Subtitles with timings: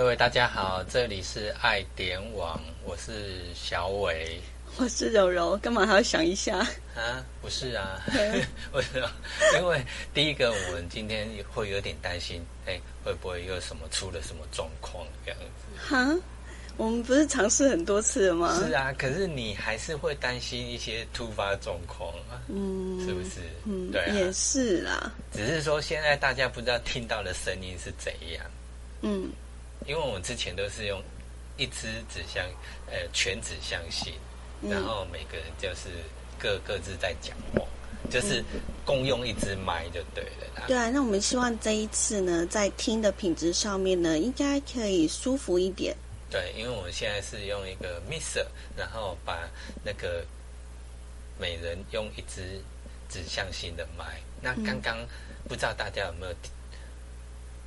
[0.00, 4.40] 各位大家好，这里是爱点网，我是小伟。
[4.78, 6.56] 我是柔柔，干嘛还要想一下？
[6.96, 8.02] 啊，不是啊，
[8.72, 9.10] 为什么？
[9.58, 9.84] 因为
[10.14, 15.94] 第一个，我们今天会有点担心，哎，会不会有什么出了什么状况这样子？
[15.94, 16.16] 哈，
[16.78, 18.58] 我们不是尝试很多次了吗？
[18.58, 23.40] 是啊，可是你还是会担心一些突发状况啊，嗯，是不是？
[23.66, 25.12] 嗯，对，也是啦。
[25.30, 28.46] 只是说现在大家不知道听到的声音是怎样，
[29.02, 29.30] 嗯，
[29.86, 31.02] 因为我们之前都是用
[31.56, 32.44] 一支指向，
[32.86, 34.12] 呃，全指向性。
[34.68, 35.88] 然后每个人就是
[36.38, 37.62] 各各自在讲话，
[38.10, 38.44] 就是
[38.84, 40.66] 共用一支麦就对了。
[40.66, 45.96] 对啊，那我们希望这一次呢，在听的品质上面呢，应该可以舒服一点。
[46.28, 48.44] 对，因为我们现在是用一个 mixer，
[48.76, 49.48] 然后把
[49.82, 50.22] 那个
[51.38, 52.60] 每人用一支
[53.08, 54.20] 指向性的麦。
[54.42, 54.98] 那刚刚
[55.48, 56.34] 不知道大家有没有？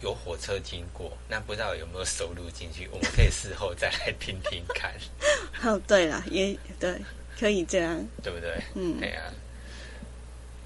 [0.03, 2.89] 有火车经过，那不知道有没有收录进去？
[2.91, 4.93] 我们可以事后再来听听看。
[5.63, 7.01] 哦，对了，也对，
[7.39, 8.61] 可以这样，对不对？
[8.75, 9.31] 嗯，对啊。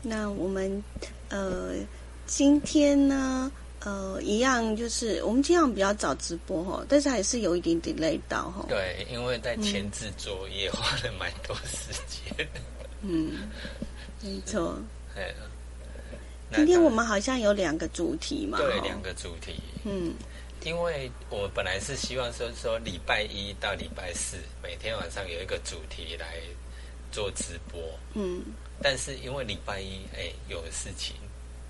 [0.02, 0.83] 那我们
[1.30, 1.75] 呃，
[2.25, 8.65] 今天呢，呃，一样就是我们今天比较早直播哈，但是还是有一点点累到哈。
[8.67, 12.47] 对，因为在前置作业花了蛮多时间。
[13.02, 13.47] 嗯，
[14.23, 14.80] 没错。
[15.15, 15.31] 哎。
[16.56, 18.58] 今天我们好像有两个主题嘛？
[18.58, 19.56] 对，两个主题。
[19.84, 20.14] 嗯，
[20.64, 26.39] 因为我本来是希望说说礼拜一到礼拜四每天晚上有一个主题来
[27.12, 27.81] 做直播。
[28.14, 28.42] 嗯，
[28.81, 31.16] 但是因为礼拜一哎有事情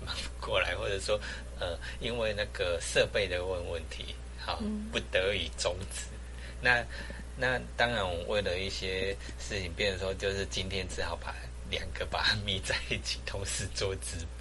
[0.06, 1.20] 忙不过来，或者说
[1.58, 6.06] 呃因为那个设备的问问题，好不得已终止。
[6.60, 6.84] 那
[7.36, 11.34] 那当然，我为了一些事情，变成说就是今天只好把
[11.70, 14.37] 两个把它密在一起，同时做直播。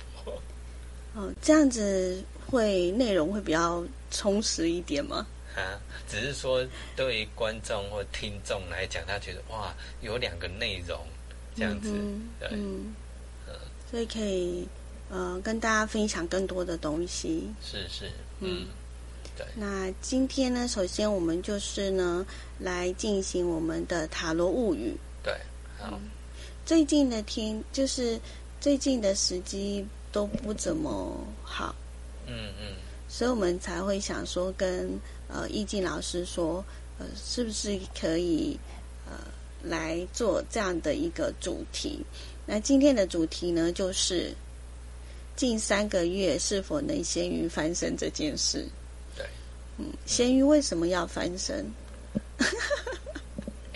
[1.16, 5.26] 哦，这样子会内容会比较充实一点吗？
[5.56, 6.64] 啊，只是说
[6.96, 11.00] 对于观众或听众来讲，他觉得哇，有两个内容
[11.56, 11.92] 这样子，
[12.40, 12.94] 对，嗯，
[13.90, 14.68] 所以可以
[15.10, 17.50] 呃跟大家分享更多的东西。
[17.64, 18.68] 是是，嗯，
[19.36, 19.44] 对。
[19.56, 22.24] 那今天呢，首先我们就是呢
[22.60, 24.96] 来进行我们的塔罗物语。
[25.24, 25.34] 对，
[25.80, 26.00] 好。
[26.64, 28.20] 最近的天就是
[28.62, 29.84] 最近的时机。
[30.12, 31.76] 都不怎么好，
[32.26, 32.76] 嗯嗯，
[33.08, 36.64] 所以我们才会想说跟呃易静老师说，
[37.00, 38.58] 呃，是不是可以
[39.06, 39.14] 呃
[39.64, 42.04] 来做这样的一个主题？
[42.46, 44.34] 那今天的主题呢，就是
[45.36, 48.66] 近三个月是否能咸鱼翻身这件事。
[49.16, 49.26] 对，
[49.78, 51.66] 嗯，咸鱼为什么要翻身？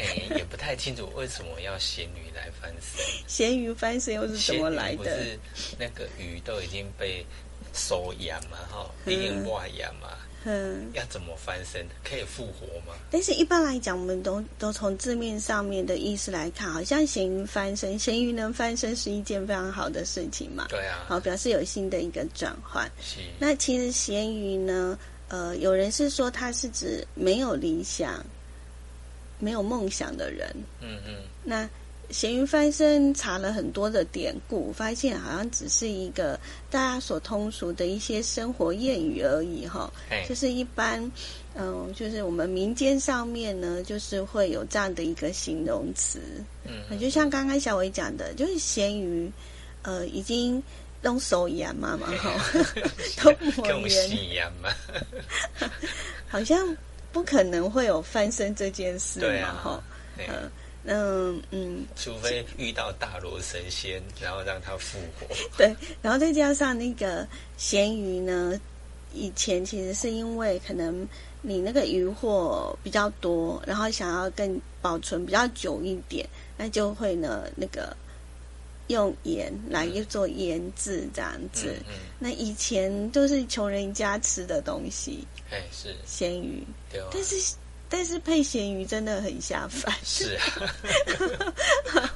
[0.02, 2.42] 哎，也不太清楚为什么要咸鱼来。
[2.60, 4.98] 翻身， 咸鱼翻身又是怎么来的？
[4.98, 5.40] 不是
[5.80, 7.26] 那个鱼都已经被
[7.74, 10.10] 收养嘛，哈，已经外养嘛，
[10.44, 11.88] 嗯，要怎么翻身？
[12.04, 12.94] 可以复活吗？
[13.10, 22.86] 但是一般来讲，我们都都从字面上面的意思来看，好像咸鱼翻身，咸鱼能翻身是一件非常好的事情嘛，对啊，好，表示有新的一个转换。
[23.02, 28.24] 是，那其实咸鱼呢，呃，有人是说它是指没有理想、
[29.42, 30.48] 没有梦想的人，
[30.80, 31.70] 嗯嗯，那。
[32.10, 36.38] 咸鱼翻身查了很多的典故，发现好像只是一个
[36.70, 39.90] 大家所通俗的一些生活谚语而已，哈。
[40.28, 41.10] 就是一般，
[41.56, 46.20] 嗯，就是我们民间上面呢，就是会有这样的一个形容词。
[46.66, 49.32] 嗯，就像刚刚小伟讲的，就是咸鱼，
[49.84, 50.62] 呃，已经
[51.02, 52.34] 弄手盐嘛嘛，哈，
[53.24, 54.70] 都抹盐 嘛，
[56.28, 56.76] 好像
[57.12, 59.84] 不可能会有翻身这件事嘛，哈，
[60.18, 60.52] 嗯。
[60.84, 65.28] 嗯嗯，除非遇到大罗神仙，然后让他复活。
[65.56, 68.60] 对，然后再加上那个咸鱼呢，
[69.14, 71.08] 以前其实是因为可能
[71.44, 77.96] 你那个鱼货比较多，然后想要更保存比较久一点，那就会呢那个
[78.88, 81.76] 用盐来做腌制这样子。
[82.18, 86.64] 那以前都是穷人家吃的东西，哎是咸鱼，
[87.12, 87.56] 但是。
[87.94, 89.94] 但是配咸鱼真的很下饭。
[90.02, 90.36] 是
[91.92, 92.14] 啊，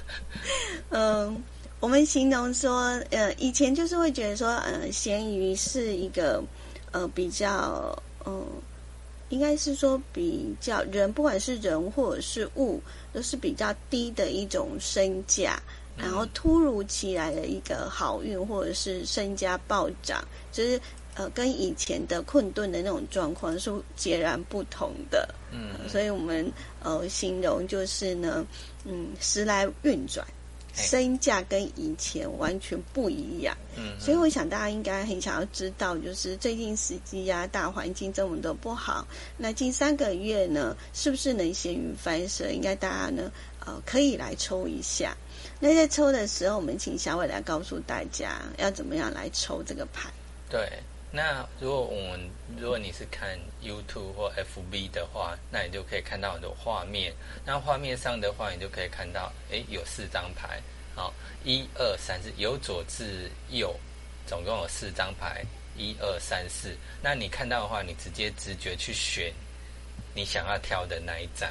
[0.87, 1.43] 嗯，
[1.81, 6.41] 我们形容说，呃，以前就是会觉得说，呃，咸鱼是一个，
[6.93, 7.93] 呃，比较，
[8.25, 8.47] 嗯，
[9.27, 15.61] 应该是说比较人，不管是人或者是物，都是比较低的一种身价，
[15.97, 20.79] 然后突如其来的一个好运，或者是身家暴涨，就是。
[21.15, 26.51] 呃，跟以前的困顿的那种状况是截然不同的，嗯，所以我们
[26.83, 28.45] 呃形容就是呢，
[28.83, 30.27] 嗯，时来运转，
[30.73, 33.55] 身价跟以前完全不一样。
[33.77, 39.07] 嗯，所以我想大家应该很想要知道，就是最近时机呀，大环境这么的不好，
[39.37, 42.53] 那近三个月呢，是不是能咸鱼翻身？
[42.53, 43.31] 应该大家呢，
[43.65, 45.15] 呃，可以来抽一下。
[45.61, 50.09] 那在抽的时候，我们请小伟来告诉大家要怎么样来抽这个牌。
[50.49, 50.69] 对。
[51.15, 52.29] 那如果我们
[52.59, 57.13] 如果你是看 YouTube 或 FB 的话，那你就可以看到很多画面。
[57.45, 60.61] 那画面上的话，你就可以看到，哎，有四张牌，
[60.93, 61.13] 好，
[61.45, 63.73] 一二三四，由左至右，
[64.27, 65.41] 总共有四张牌，
[65.77, 66.75] 一二三四。
[67.01, 69.33] 那你看到的话，你直接直觉去选
[70.13, 71.49] 你想要挑的那一张，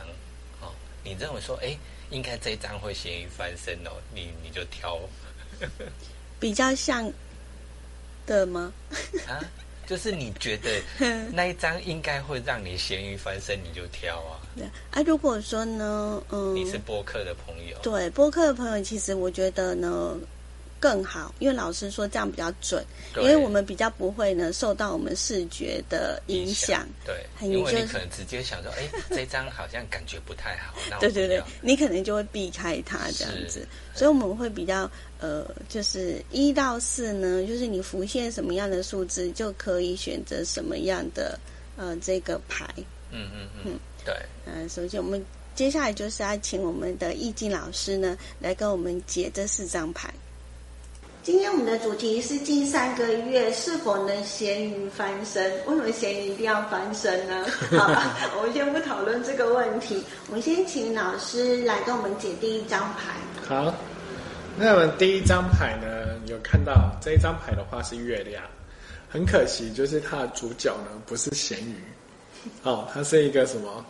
[0.61, 1.75] 哦，你认为说，哎，
[2.11, 5.01] 应该这一张会咸鱼翻身哦，你你就挑，
[6.39, 7.11] 比较像。
[8.27, 8.73] 的吗？
[9.27, 9.41] 啊，
[9.87, 10.81] 就是你觉得
[11.33, 14.41] 那一张应该会让你咸鱼翻身，你就挑啊。
[14.57, 20.17] 对啊，如果说呢，嗯，你是播客的朋友，对播客的朋友，其实我觉得呢。
[20.81, 22.85] 更好，因为老师说这样比较准，
[23.17, 26.87] 因为我们比较不会呢受到我们视觉的影响。
[27.07, 30.75] 对，因为你可能直接想说，哎， 这张好像感觉不太好。
[31.01, 33.67] 对对对，你可能就会避开它这样子。
[33.95, 34.91] 所以我们会比较
[35.25, 41.39] 呃，就是一到四呢，就是你浮现什么样的数字，就可以选择什么样的
[41.79, 42.69] 呃这个牌。
[43.11, 44.15] 嗯嗯嗯，对。
[44.45, 45.25] 嗯，首先我们
[45.55, 50.13] 接下来就是要请我们的易经老师呢来跟我们解这四张牌。
[51.23, 55.51] 今天我们的主题是近三个月是否能咸鱼翻身？
[55.65, 57.47] 为什么咸鱼一定要翻身呢？
[57.73, 57.89] 好，
[58.37, 63.15] 我们先不讨论这个问题，我们先请老师来跟我们解第一张牌。
[63.47, 63.75] 好，
[64.57, 68.43] 那我们第一张牌呢，有看到这一张牌的话是月亮，
[69.09, 71.75] 很可惜就是它的主角呢不是咸鱼，
[72.63, 73.85] 哦，它是一个什么？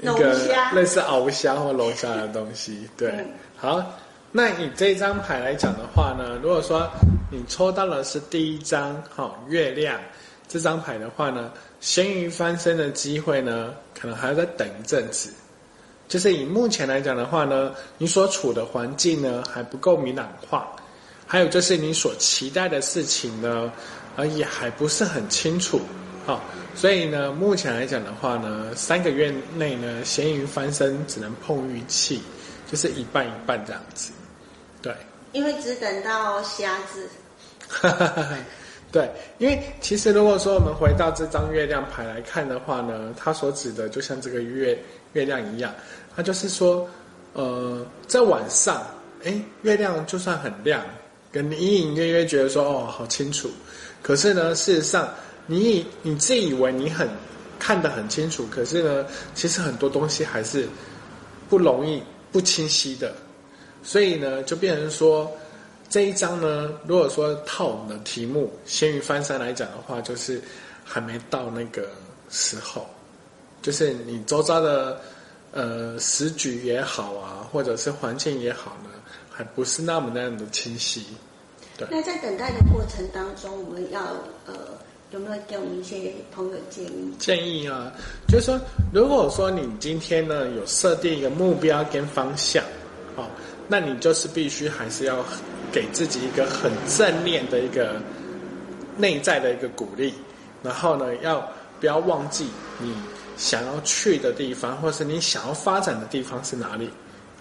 [0.00, 0.34] 一个
[0.74, 2.88] 类似鳌虾或龙虾的东西。
[2.96, 3.24] 对，
[3.56, 3.84] 好。
[4.34, 6.90] 那以这张牌来讲的话呢，如果说
[7.30, 10.00] 你抽到的是第一张，哈，月亮
[10.48, 15.30] 这张牌的话呢，咸鱼翻身的机会呢，可能还要再等一阵子。
[16.12, 20.70] 就是以目前来讲的话呢，你所处的环境呢还不够明朗化，
[21.26, 23.72] 还有就是你所期待的事情呢，
[24.14, 25.80] 而也还不是很清楚，
[26.26, 26.44] 好，
[26.74, 32.20] 所以呢，目前来讲的话呢，三个月内呢，咸鱼翻身只能碰运气，
[32.70, 34.12] 就是一半一半这样子。
[34.82, 34.94] 对，
[35.32, 37.08] 因为只等到瞎子。
[38.92, 44.78] 对，因为其实如果说我们回到这张月亮牌来看的话呢，它所指的就像这个月
[45.14, 45.74] 月亮一样，
[46.14, 46.88] 他就是说，
[47.32, 48.86] 呃，在晚上，
[49.24, 50.84] 哎，月亮就算很亮，
[51.30, 53.50] 跟你隐隐约约觉得说，哦，好清楚，
[54.02, 55.08] 可是呢，事实上，
[55.46, 57.08] 你你自以为你很
[57.58, 60.68] 看得很清楚，可是呢，其实很多东西还是
[61.48, 63.14] 不容易不清晰的。
[63.82, 65.30] 所以呢，就变成说，
[65.88, 70.40] 这一章呢，如果说套我们的题目“咸鱼翻山”来讲的话，就是
[70.84, 71.88] 还没到那个
[72.30, 72.86] 时候，
[73.60, 75.00] 就是你周遭的
[75.52, 78.90] 呃时局也好啊，或者是环境也好呢，
[79.30, 81.06] 还不是那么那样的清晰。
[81.76, 81.86] 对。
[81.90, 84.00] 那在等待的过程当中，我们要
[84.46, 84.54] 呃
[85.10, 87.14] 有没有给我们一些朋友建议？
[87.18, 87.92] 建议啊，
[88.26, 88.60] 就是说，
[88.92, 92.64] 如果说你今天呢有设定一个目标跟方向，
[93.16, 93.26] 哦。
[93.68, 95.24] 那你就是必须还是要
[95.70, 98.00] 给自己一个很正面的一个
[98.98, 100.12] 内在的一个鼓励，
[100.62, 101.40] 然后呢，要
[101.80, 102.48] 不要忘记
[102.78, 102.92] 你
[103.42, 106.88] 想要去的地方，或是你想要发展的地方是哪里？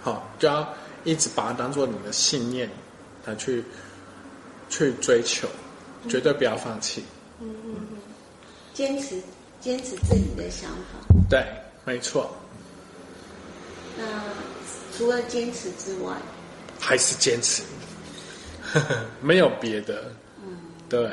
[0.02, 0.68] 好，就要
[1.04, 2.68] 一直把它当做你的信念
[3.24, 3.64] 来去
[4.68, 5.48] 去追求，
[6.10, 7.06] 绝对不要放弃。
[7.40, 7.98] 嗯嗯嗯，
[8.74, 9.22] 坚持
[9.60, 11.14] 坚持自己的想法。
[11.30, 11.46] 对，
[11.86, 12.36] 没错。
[13.96, 14.04] 那。
[14.98, 16.14] 除了坚持之外，
[16.78, 17.64] 还是坚持，
[19.22, 20.12] 没有别的。
[20.44, 20.58] 嗯，
[20.90, 21.10] 对。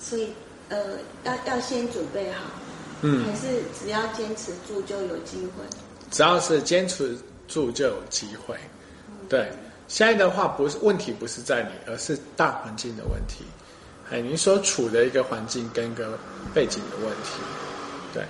[0.00, 0.28] 所以，
[0.68, 2.50] 呃，要要先准备好。
[3.02, 3.24] 嗯。
[3.24, 5.64] 还是只要坚持住就有机会。
[6.10, 7.16] 只要是坚持
[7.46, 8.56] 住就有机会。
[9.28, 9.48] 对，
[9.86, 13.44] 现在的话不是问题，不是在你，而是大环境的问题。
[14.10, 16.18] 哎，你所处的一个环境跟个
[16.52, 17.40] 背景的问题。
[18.12, 18.24] 对。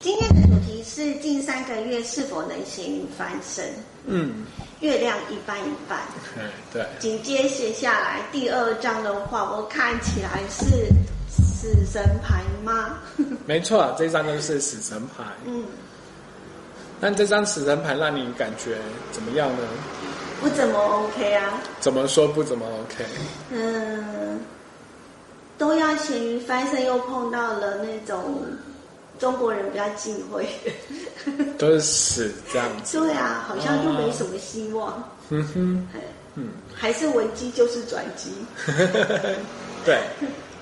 [0.00, 3.64] 今天的主题是近三个月是否能咸鱼翻身？
[4.06, 4.44] 嗯，
[4.80, 6.00] 月亮一半一半。
[6.36, 6.86] 嗯， 对。
[6.98, 10.86] 紧接写下来第二章的话，我看起来是
[11.60, 12.98] 死神牌吗？
[13.46, 15.24] 没错，这张就是死神牌。
[15.44, 15.64] 嗯。
[17.00, 18.76] 那这张死神牌让你感觉
[19.12, 19.62] 怎么样呢？
[20.40, 21.60] 不怎么 OK 啊。
[21.80, 23.04] 怎么说不怎么 OK？
[23.50, 24.40] 嗯，
[25.56, 28.42] 都要咸鱼翻身，又碰到了那种。
[29.18, 30.46] 中国人比较忌讳，
[31.58, 33.00] 都是死这样子。
[33.00, 35.02] 对啊，好像就没什么希望。
[35.30, 35.88] 嗯哼，
[36.36, 38.30] 嗯，还是危机就是转机。
[39.84, 39.98] 对，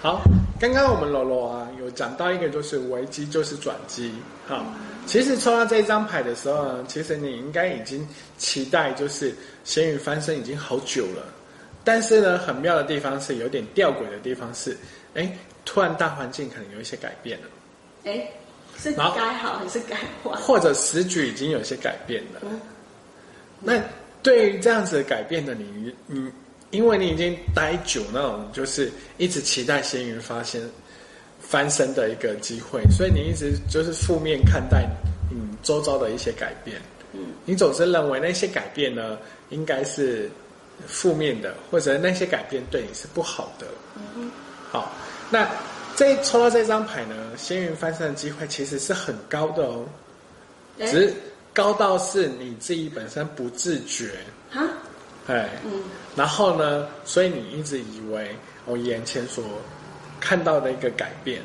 [0.00, 0.22] 好，
[0.58, 4.12] 刚刚我们罗罗啊有讲到一个，就是危机就是转机。
[4.46, 4.64] 好，
[5.06, 8.06] 其实抽到这一张牌的时候呢，其实你应该已经
[8.38, 9.34] 期待就是
[9.64, 11.24] 咸鱼翻身已经好久了，
[11.84, 14.76] 但是呢，很妙的地方是有点吊诡的地方是，
[15.14, 15.30] 哎，
[15.64, 17.46] 突然大环境可能有一些改变了。
[18.04, 18.28] 哎。
[18.78, 20.32] 是改好还是改坏？
[20.32, 22.42] 或者时局已经有些改变了。
[23.58, 23.82] 那
[24.22, 26.30] 对于这样子的改变的你，你
[26.76, 30.60] 因为你已经待久那种，就是一直期待咸鱼发现
[31.40, 34.86] 翻身的一个机会，所以你一直就是负面看待
[35.30, 36.80] 嗯周遭的一些改变。
[37.12, 39.18] 嗯，你总是认为那些改变呢，
[39.48, 40.30] 应该是
[40.86, 43.66] 负面的，或者那些改变对你是不好的。
[43.96, 44.30] 嗯
[44.70, 44.92] 好，
[45.30, 45.48] 那。
[45.98, 49.86] 这抽到这张牌呢，仙云翻身的机会其实是很高的哦，
[50.76, 51.14] 只是
[51.54, 54.10] 高到是你自己本身不自觉
[54.52, 54.60] 啊，
[55.26, 55.82] 哎，嗯，
[56.14, 59.44] 然后呢，所以你一直以为我眼前所
[60.20, 61.42] 看到的一个改变，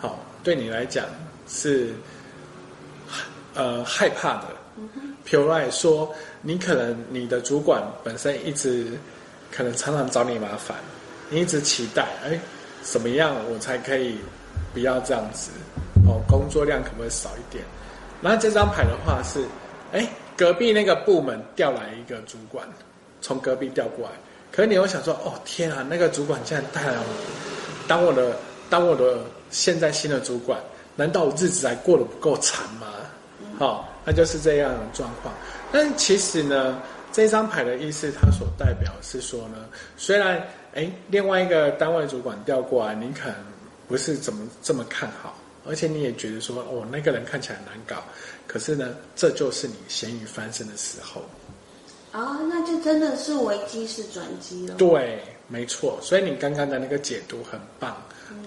[0.00, 1.06] 好，对你来讲
[1.48, 1.94] 是
[3.54, 4.46] 呃害怕的。
[5.26, 8.92] 譬如来说，你可能你的主管本身一直
[9.50, 10.76] 可能常常找你麻烦，
[11.28, 12.38] 你一直期待，哎。
[12.84, 14.18] 怎么样，我才可以
[14.74, 15.52] 不要这样子？
[16.04, 17.62] 哦，工作量可不可以少一点？
[18.20, 19.44] 然后这张牌的话是，
[19.92, 20.04] 哎，
[20.36, 22.66] 隔壁那个部门调来一个主管，
[23.22, 24.12] 从隔壁调过来。
[24.50, 27.04] 可是你又想说，哦天啊，那个主管竟然带来我
[27.88, 28.36] 当我的
[28.68, 30.60] 当我的现在新的主管，
[30.94, 32.88] 难道我日子还过得不够惨吗？
[33.58, 35.34] 好，那就是这样的状况。
[35.72, 36.78] 但其实呢，
[37.12, 39.64] 这张牌的意思，它所代表是说呢，
[39.96, 40.46] 虽然。
[40.74, 43.36] 哎，另外一个单位主管调过来，你可能
[43.86, 45.36] 不是怎么这么看好，
[45.68, 48.02] 而且你也觉得说，哦，那个人看起来难搞。
[48.46, 51.20] 可是呢，这就是你咸鱼翻身的时候。
[52.12, 54.74] 啊，那就真的是危机是转机了。
[54.74, 55.98] 对，没错。
[56.02, 57.96] 所以你刚刚的那个解读很棒。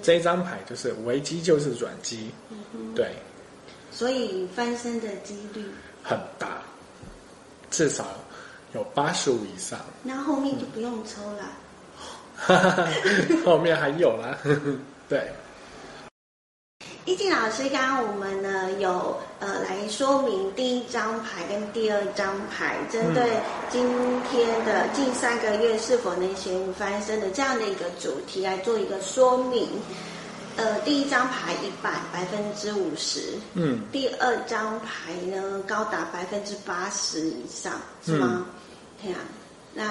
[0.01, 2.29] 这一张牌就是危机就是转机。
[2.95, 3.11] 对。
[3.91, 5.65] 所以翻身的几率
[6.03, 6.61] 很大，
[7.71, 8.05] 至少
[8.73, 9.79] 有八十五以上。
[10.03, 11.51] 那后面就不用抽了。
[13.45, 14.37] 后面还有啦，
[15.09, 15.31] 对。
[17.05, 23.87] 易静老师，刚刚我们呢有呃来说明第一张牌跟第二张牌，针对今
[24.31, 29.69] 天的近三个月是否能咸鱼翻身的这样的一个主题来做一个说明。
[30.57, 38.47] 呃，第一张牌一百百分之五十，嗯，第二张牌呢高达百分之八十以上，是吗？
[38.99, 39.19] 对啊，
[39.75, 39.83] 那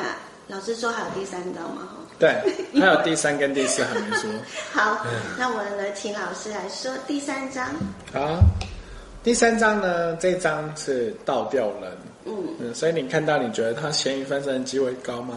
[0.49, 1.91] 老师说还有第三张吗？
[2.19, 2.43] 哈。
[2.73, 4.31] 对，还有第三跟第四还没说。
[4.73, 5.05] 好，
[5.39, 7.67] 那我们来，请老师来说第三章。
[8.13, 8.39] 好，
[9.23, 11.91] 第三章呢，这张是倒吊人。
[12.27, 15.37] 嗯嗯，所以你看到，你觉得他咸鱼翻身的机会高吗？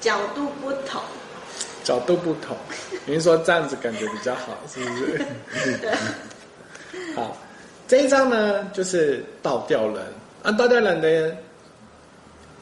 [0.00, 1.00] 角度不同。
[1.82, 2.56] 角度不同，
[3.04, 5.24] 您说这样子感觉比较好，是不是？
[5.80, 5.92] 对。
[7.16, 7.36] 好，
[7.88, 9.96] 这一张呢，就是倒吊人。
[10.42, 11.36] 啊，倒吊人的。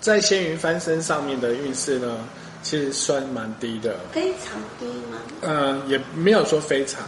[0.01, 2.19] 在仙云翻身上面的运势呢，
[2.65, 3.97] 其实算蛮低的。
[4.11, 5.21] 非常低吗？
[5.43, 7.05] 嗯，也没有说非常，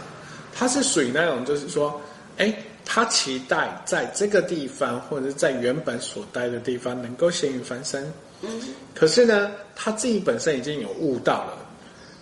[0.53, 1.99] 它是属于那种，就是说，
[2.37, 2.53] 哎，
[2.85, 8.09] 他期待在这个地方或者是在原本所待的地方能够咸鱼翻身。
[8.41, 8.49] 嗯。
[8.95, 11.57] 可是呢，他自己本身已经有悟到了，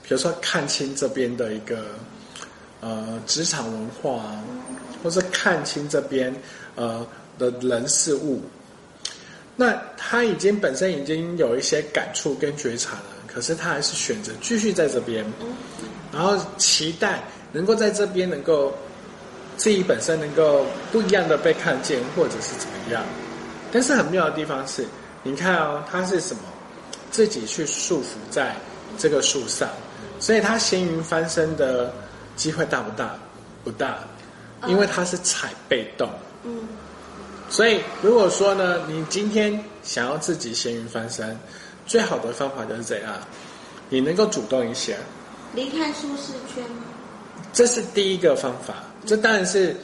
[0.01, 1.85] 比如说看清这边的一个
[2.79, 4.41] 呃职场文化，
[5.03, 6.33] 或是看清这边
[6.75, 7.05] 呃
[7.37, 8.41] 的人事物。
[9.57, 15.25] 那他已经本身已经有一些感触跟觉察了，可是他还是选择继续在这边，
[16.13, 18.73] 然后期待能够在这边能够
[19.57, 23.03] 自己本身能够不一样的被看见，或者是怎么样。
[23.73, 24.85] 但是很妙的地方是，
[25.21, 26.43] 你看哦，他是什么？
[27.11, 28.55] 自己去束缚在
[28.97, 29.67] 这个树上，
[30.17, 31.93] 所以他闲云翻身的
[32.37, 33.17] 机会大不大？
[33.65, 33.99] 不大，
[34.65, 36.09] 因为他是踩被动。
[36.45, 36.67] 嗯。
[37.49, 41.37] 所以，如果说呢，你今天想要自己咸鱼翻身，
[41.85, 43.15] 最好的方法就是这样，
[43.89, 44.97] 你能够主动一些，
[45.53, 46.83] 离开舒适圈吗？
[47.53, 49.75] 这是第一个方法，这当然是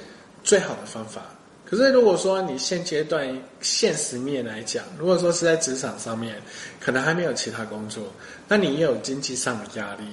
[0.43, 1.22] 最好的方法。
[1.63, 3.25] 可是，如果说你现阶段
[3.62, 6.36] 现实面来讲，如果说是在职场上面，
[6.81, 8.03] 可能还没有其他工作，
[8.48, 10.03] 那你也有经济上的压力，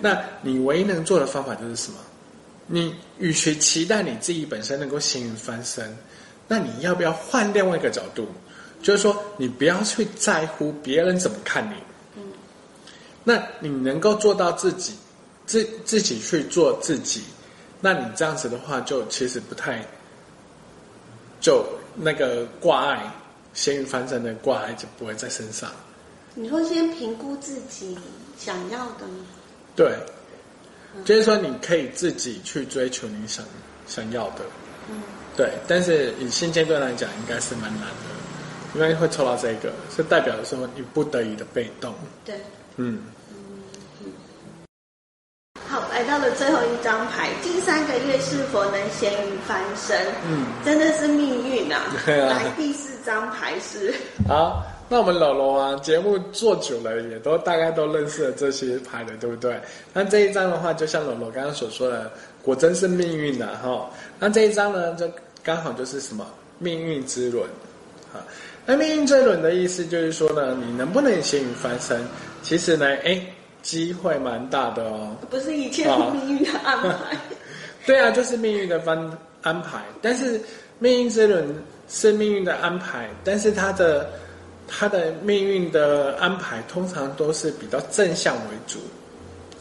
[0.00, 1.98] 那你唯一能做的方法就是什么？
[2.66, 5.96] 你与其期待你自己本身能够幸运翻身。
[6.48, 8.26] 那你要不要换另外一个角度？
[8.86, 11.74] 就是说，你不要去在乎别人怎么看你。
[12.16, 12.22] 嗯。
[13.24, 14.94] 那你能够做到自己，
[15.44, 17.24] 自自己去做自己，
[17.80, 19.84] 那那你这样子的话，就其实不太，
[21.40, 21.66] 就
[21.96, 23.12] 那个挂碍，
[23.54, 25.68] 咸鱼翻身的挂碍就不会在身上。
[26.36, 27.98] 你说先评估自己
[28.38, 29.26] 想要的吗？
[29.74, 29.96] 对，
[31.04, 33.44] 就是说你可以自己去追求你想
[33.88, 34.44] 想要的。
[34.88, 35.02] 嗯，
[35.36, 38.15] 对，但是以现阶段来讲，应该是蛮难的，
[38.74, 41.94] 因为会抽到这个，是代表说你不得已的被动。
[42.24, 42.34] 对，
[42.76, 43.00] 嗯。
[45.68, 50.06] 好来到了最后一张牌，近三个月是否能咸鱼翻身？
[50.26, 51.82] 嗯，真的是命运啊！
[52.06, 53.92] 来第四张牌是。
[54.28, 59.60] 好，那我们老罗啊，节目做久了，也都大概都认识了这些牌的，对不对？
[59.92, 62.10] 那这一张的话，就像老罗刚刚所说的，
[62.42, 63.90] 果真是命运的哈。
[64.20, 65.10] 那这一张呢，就
[65.42, 66.24] 刚好就是什么
[66.58, 67.44] 命运之轮
[68.14, 68.22] 啊。
[68.66, 71.98] 那命运之轮的意思就是说呢，你能不能咸鱼翻身？
[72.42, 73.20] 其实呢，哎。
[73.62, 77.16] 机会蛮大的哦，不是一切命运的安排。
[77.84, 78.96] 对啊，就是命运的翻
[79.42, 79.82] 安排。
[80.00, 80.40] 但是
[80.78, 81.44] 命运之轮
[81.88, 84.08] 是命运的安排，但是它的
[84.68, 88.78] 它的命运的安排通常都是比较正向为主。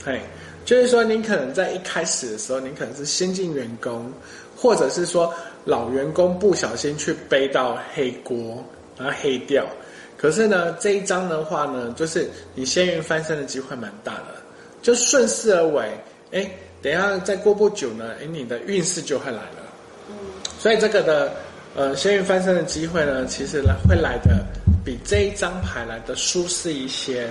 [0.05, 0.21] 嘿，
[0.65, 4.13] 就是说，您可能在一开始的时候，您可能是先进员工，
[4.55, 5.33] 或者是说
[5.63, 8.63] 老员工不小心去背到黑锅，
[8.97, 9.65] 然后黑掉。
[10.17, 14.35] 可是呢，这一张的话呢，就是你仙运翻身的机会蛮大的，
[14.81, 15.89] 就顺势而为。
[16.31, 16.49] 哎，
[16.81, 19.73] 等下再过不久呢，哎，你的运势就会来了。
[20.09, 20.15] 嗯，
[20.59, 21.33] 所以这个的
[21.75, 24.43] 呃仙运翻身的机会呢，其实来会来的
[24.83, 27.29] 比这一张牌来的舒适一些。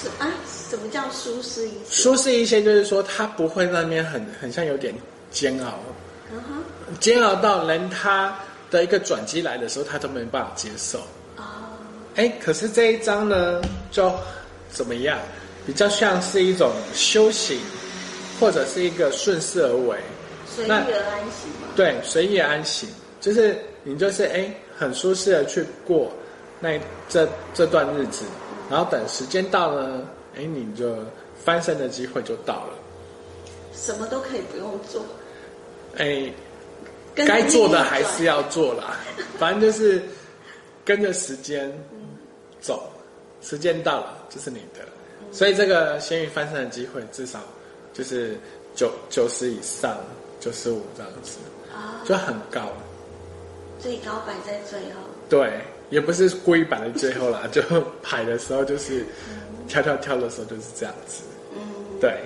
[0.00, 0.28] 是啊，
[0.70, 1.78] 什么叫舒适一些？
[1.90, 4.92] 舒适一些就是说，它不会那边很很像有点
[5.30, 5.78] 煎熬。
[7.00, 8.36] 煎熬到连他
[8.74, 10.98] 的一个转机来的时候，他都没办法接受。
[12.16, 14.12] 哎，可是这一张呢，就
[14.68, 15.18] 怎么样？
[15.66, 17.58] 比较像是一种修行，
[18.38, 19.96] 或者是一个顺势而为，
[20.46, 21.68] 随遇而安行嘛。
[21.74, 22.88] 对，随遇而安行，
[23.20, 26.12] 就是你就是哎，很舒适的去过
[26.60, 26.78] 那
[27.08, 28.24] 这这段日子，
[28.68, 30.02] 然后等时间到了，
[30.36, 30.96] 哎，你就
[31.44, 32.74] 翻身的机会就到了。
[33.74, 35.02] 什么都可以不用做。
[35.96, 36.30] 哎，
[37.14, 38.96] 该做的还是要做啦，
[39.38, 40.02] 反正就是
[40.84, 41.72] 跟着时间。
[42.60, 42.90] 走，
[43.42, 44.80] 时间到了就是你的，
[45.30, 47.38] 所以这个咸鱼翻身的机会至少
[47.92, 48.38] 就是
[48.74, 49.98] 九九十以上，
[50.40, 51.36] 九十五这样子，
[52.06, 52.72] 就很高。
[53.78, 55.00] 最高摆在最后。
[55.28, 57.60] 对，也不是故意摆在最后啦， 就
[58.02, 59.04] 排的时候就是
[59.68, 61.22] 跳跳跳的时候就是这样子。
[61.54, 61.60] 嗯，
[62.00, 62.18] 对。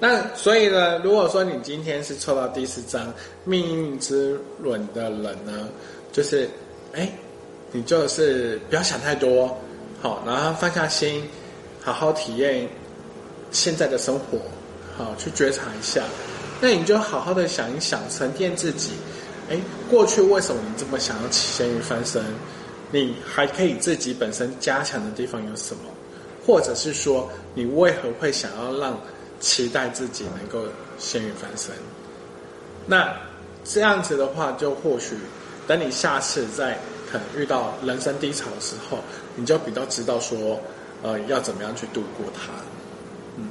[0.00, 3.12] 那所以呢，如果说你今天是抽到第四张
[3.44, 5.68] 命运之轮的人呢，
[6.10, 6.48] 就是
[6.94, 7.08] 哎，
[7.70, 9.54] 你就是不要想太多。
[10.00, 11.22] 好，然后放下心，
[11.82, 12.66] 好好体验
[13.50, 14.38] 现在的生活，
[14.96, 16.02] 好去觉察一下。
[16.62, 18.92] 那你就好好的想一想，沉淀自己。
[19.50, 19.60] 哎，
[19.90, 22.24] 过去为什么你这么想要起咸鱼翻身？
[22.90, 25.82] 你还可以自己本身加强的地方有什么？
[26.46, 28.98] 或者是说，你为何会想要让
[29.40, 31.74] 期待自己能够咸鱼翻身？
[32.86, 33.16] 那
[33.64, 35.16] 这样子的话，就或许
[35.66, 36.78] 等你下次再。
[37.10, 39.00] 可能遇到人生低潮的时候，
[39.34, 40.60] 你就比较知道说，
[41.02, 42.52] 呃，要怎么样去度过它。
[43.36, 43.50] 嗯，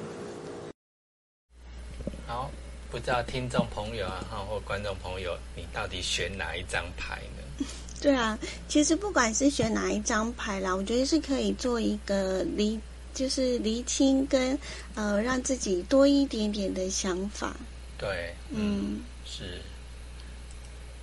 [2.25, 2.49] 好，
[2.89, 7.65] 不知道听众朋友啊，或观众朋友，你到底选哪一张牌呢？
[8.01, 12.79] 对啊，其实不管是选哪一张牌啦，我觉得是可以做一个厘，
[13.19, 14.57] 就是厘清跟
[14.95, 17.53] 呃，让自己多一点点的想法。
[17.97, 19.59] 对，嗯，是，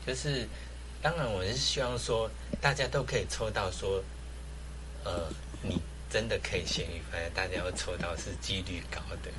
[0.07, 0.49] 就是。
[1.03, 2.29] 当然，我是希望说，
[2.61, 4.03] 大家都可以抽到说，
[5.05, 5.29] 呃，
[5.63, 5.79] 你
[6.11, 9.31] 真的可以咸鱼翻，大家要抽到是几率高的。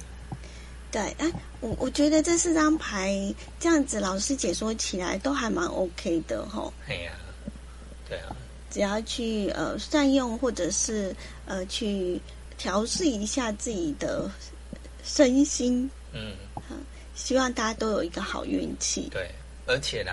[0.89, 3.11] 对，哎，我我觉得这四张牌
[3.59, 6.71] 这样子，老师解说起来都还蛮 OK 的吼。
[6.87, 7.11] 哎呀，
[8.07, 8.33] 对啊，
[8.69, 11.13] 只要去呃善用，或者是
[11.47, 12.21] 呃去
[12.58, 14.30] 调试一下自己的
[15.04, 16.34] 身心，嗯，
[17.15, 19.10] 希望大家都有一个好运气。
[19.12, 19.30] 对，
[19.65, 20.12] 而且呢。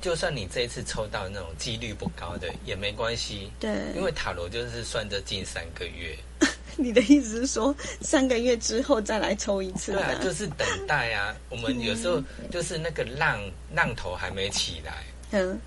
[0.00, 6.16] 就算你这一次抽到那种几率不高的也没关系，对，因为塔罗就是算着近三个月。
[6.78, 9.90] 你的意思是说三个月之后再来抽一次？
[9.90, 11.34] 对啊，就是等待啊。
[11.50, 13.42] 我们有时候就是那个浪
[13.74, 15.60] 浪头还没起来，嗯，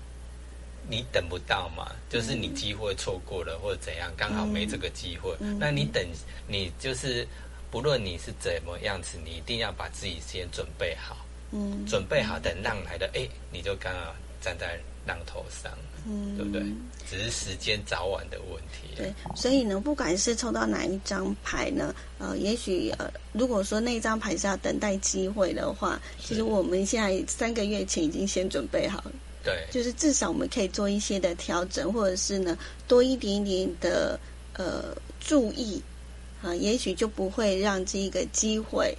[0.88, 5.34] 你等不到嘛，就是你机会错过了或者怎样，刚好没这个机会。
[5.58, 6.04] 那你等，
[6.46, 7.26] 你就是
[7.70, 11.16] 不论你是怎么样子，你一定要把自己先准备好。
[11.54, 15.70] 嗯，准备好等浪来的，哎，你就刚好站在浪头上，
[16.08, 16.62] 嗯，对不对？
[17.06, 18.96] 只是时间早晚的问题。
[18.96, 29.12] 对，所以呢，不管是抽到哪一张牌呢，呃，也许呃，如果说那张牌是要等待机会的话，其实我们现在三个月前已经先准备好了。
[29.42, 34.18] 对，就是至少我们可以做一些的调整，或者是呢，多一点点的
[34.54, 35.82] 呃注意
[36.42, 38.96] 啊，也许就不会让这一个机会，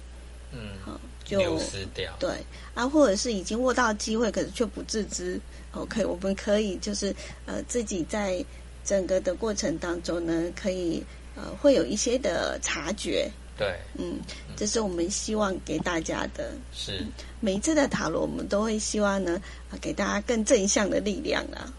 [0.52, 2.14] 嗯，好就流失掉。
[2.18, 2.30] 对
[2.74, 5.40] 啊，或者是已经握到机会，可是却不自知。
[5.72, 7.14] OK，我们可以就是
[7.46, 8.44] 呃自己在
[8.84, 11.02] 整个的过程当中呢，可以
[11.34, 13.30] 呃会有一些的察觉。
[13.56, 14.18] 对，嗯，
[14.56, 16.50] 这是我们希望给大家的。
[16.72, 17.06] 是
[17.38, 19.40] 每一次的塔罗，我们都会希望呢，
[19.80, 21.72] 给大家更正向的力量啊。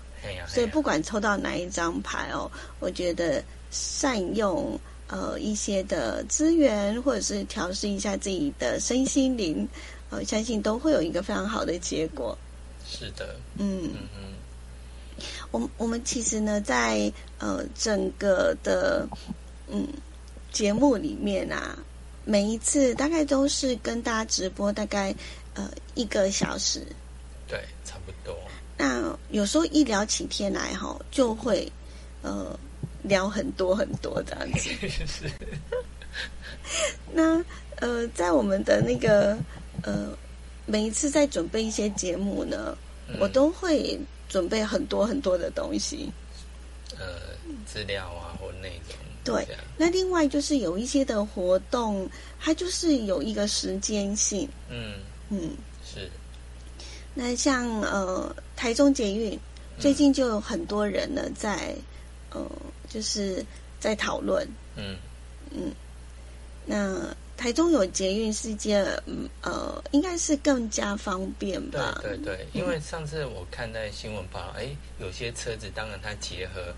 [0.47, 9.67] 所以不管抽到哪一张牌哦，我觉得善用呃一些的资源，或者是调试一下自己的身心灵，
[10.09, 12.37] 呃，相信都会有一个非常好的结果。
[12.87, 15.23] 是的，嗯嗯嗯。
[15.51, 19.05] 我我们其实呢，在呃整个的
[19.67, 19.85] 嗯。
[20.55, 21.77] 节目里面啊，
[22.23, 25.13] 每一次大概都是跟大家直播大概
[25.53, 26.81] 呃一个小时，
[27.45, 28.33] 对，差不多。
[28.77, 31.69] 那有时候一聊起天来哈，就会
[32.21, 32.57] 呃
[33.03, 34.69] 聊很多很多这样子。
[35.05, 35.29] 是。
[37.13, 37.43] 那
[37.75, 39.37] 呃，在我们的那个
[39.83, 40.17] 呃
[40.65, 42.77] 每一次在准备一些节目呢，
[43.19, 46.09] 我都会准备很多很多的东西，
[46.97, 47.05] 呃，
[47.65, 49.04] 资料啊或内容。
[49.25, 52.07] 对，那另外就是有一些的活动，
[52.39, 54.47] 它就是有一个时间性。
[54.69, 55.49] 嗯嗯，
[55.83, 56.09] 是。
[57.15, 59.37] 那像呃台中捷运，
[59.79, 61.75] 最近就有很多人呢在
[62.29, 62.45] 呃
[62.87, 63.43] 就是
[63.79, 64.47] 在讨论。
[64.75, 64.95] 嗯
[65.49, 65.73] 嗯，
[66.65, 68.85] 那台中有捷运世界，
[69.41, 71.99] 呃，应该是更加方便吧？
[72.01, 76.73] 对对对，因为上次我看在新闻报，哎，有些车子当然它结合。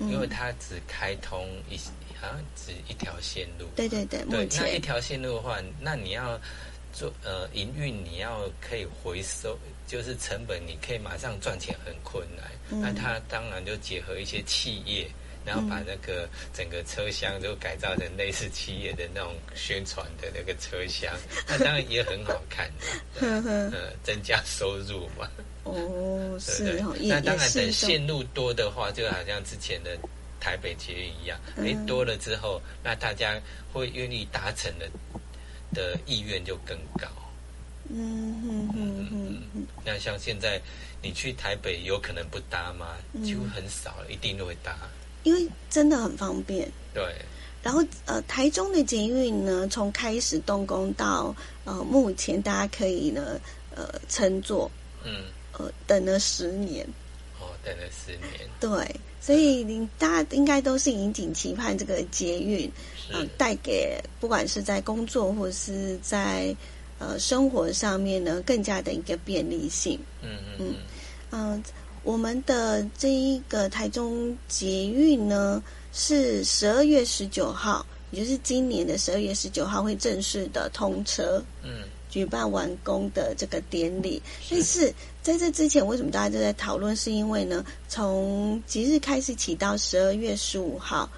[0.00, 1.76] 因为它只开通一，
[2.20, 3.66] 好像只一条线路。
[3.76, 6.40] 对对对，对，那一条线路的话，那你要
[6.92, 12.50] 做呃营运，你要可以回收，就是成本，你可以马上赚钱很困难。
[12.80, 15.08] 那它当然就结合一些企业，
[15.46, 21.14] 然后把那个整个车厢都改造成类似企业的那种宣传的那个车厢，
[21.48, 22.68] 那当然也很好看
[23.14, 23.20] 的，
[23.72, 25.30] 呃，增加收入嘛。
[25.62, 29.96] 哦， 是哦，那当然，等线路多的话，就好像之前的
[30.40, 33.40] 台北捷运一样，哎，多了之后，那大家
[33.72, 34.88] 会愿意达成的
[35.72, 37.06] 的意愿就更高。
[37.88, 39.66] 嗯嗯嗯嗯嗯。
[39.84, 40.60] 那像现在
[41.00, 42.96] 你去台北，有可能不搭吗？
[43.24, 44.76] 几乎很少，一定都会搭，
[45.26, 46.70] 因为真的很方便。
[46.94, 47.04] 对。
[47.62, 51.34] 然后呃，台中的捷运呢，从开始动工到
[51.64, 53.40] 呃目前，大家可以呢
[53.74, 54.70] 呃乘坐。
[55.04, 55.24] 嗯。
[55.58, 56.86] 呃，等了十年，
[57.40, 62.70] 哦，等了十年，对，所以你大家应该都是引颈期盼这个捷运，
[63.10, 66.54] 嗯，带给不管是在工作或是在
[66.98, 69.98] 呃生活上面呢，更加的一个便利性。
[70.20, 70.74] 嗯嗯
[71.30, 71.64] 嗯，
[72.06, 75.60] 我们的这一个台中捷运呢，
[75.92, 81.42] 是十二月十九号，也就是今年的十二月十九号会正式的通车。
[81.64, 81.82] 嗯。
[82.08, 86.94] 举办完工的这个典礼，但是在这之前，为什么大家都在讨论？
[86.96, 91.10] 是因为呢，从即日开始起到十二月十五号，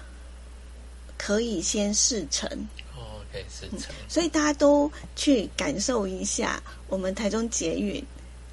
[1.17, 2.49] 可以先试乘。
[2.97, 3.95] 哦，可以试乘。
[4.09, 8.03] 所以大家都去感受一下我们台中捷运，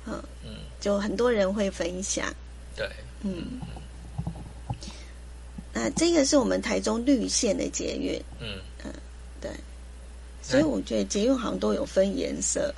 [0.04, 0.50] 嗯嗯，
[0.86, 2.32] 就很多人会分享。
[2.76, 2.88] 对，
[3.22, 3.60] 嗯。
[5.72, 8.22] 那这个是我们台中绿线的捷运。
[8.38, 8.92] 嗯嗯，
[9.40, 9.50] 对。
[10.40, 12.72] 所以我觉得捷运好像都有分颜色，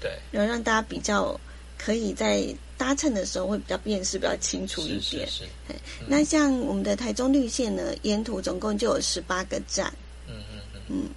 [0.00, 1.38] 对，然后让大家比较
[1.76, 2.42] 可以在
[2.78, 5.28] 搭乘的时候会比较辨识比较清楚一点。
[5.28, 5.74] 是是。
[6.06, 9.92] 那像我们的台中绿线呢，沿途总共就有十八个站。
[10.26, 10.80] 嗯嗯嗯。
[10.88, 11.10] 嗯，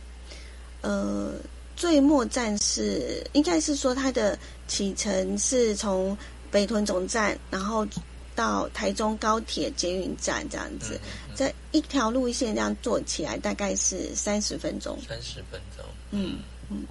[0.81, 1.33] 呃，
[1.75, 6.17] 最末站是应该是说它的启程是从
[6.51, 7.85] 北屯总站，然后
[8.33, 10.99] 到台中高铁捷运站这样子，
[11.33, 14.97] 在一条路线这样做起来大概是三十分钟。
[15.07, 15.85] 三十分钟。
[16.11, 16.85] 嗯嗯，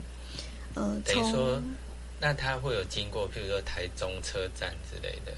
[0.75, 1.61] 呃，等于说，
[2.21, 5.33] 那它会有经过，譬如说台中车站之类的。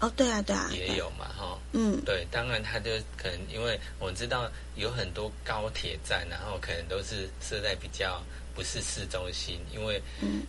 [0.00, 8.20] 哦，对啊，对啊，也有嘛，哈，嗯，对，当然他就可能，因为我知道有很多高铁站，然后可能都是设在比较
[8.54, 10.00] 不是市中心，因为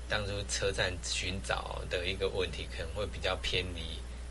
[0.07, 3.81] 当初车站寻找的一个问题，可能会比较偏离，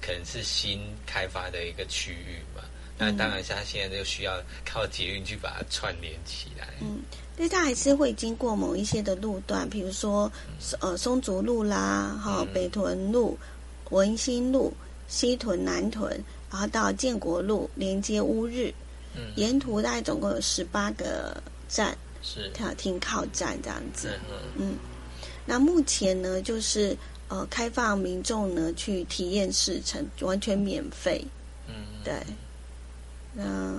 [0.00, 2.62] 可能是新开发的一个区域嘛。
[2.98, 6.68] 那当然，他现在就需要靠捷运去把它串联起来。
[6.80, 7.00] 嗯。
[7.38, 10.30] 因为它还是会经过某一些的路段，比如说，
[10.80, 13.36] 呃，松竹路啦，哈，北屯路，
[13.88, 14.72] 文心路、
[15.08, 16.10] 西屯、南屯，
[16.50, 18.72] 然后到建国路连接乌日。
[19.16, 24.18] 嗯，沿途大概总共有十八个站，是跳停靠站这样子。
[24.56, 24.76] 嗯，
[25.44, 26.96] 那目前呢，就是
[27.28, 31.24] 呃，开放民众呢去体验试乘，完全免费。
[31.66, 32.14] 嗯，对。
[33.34, 33.74] 那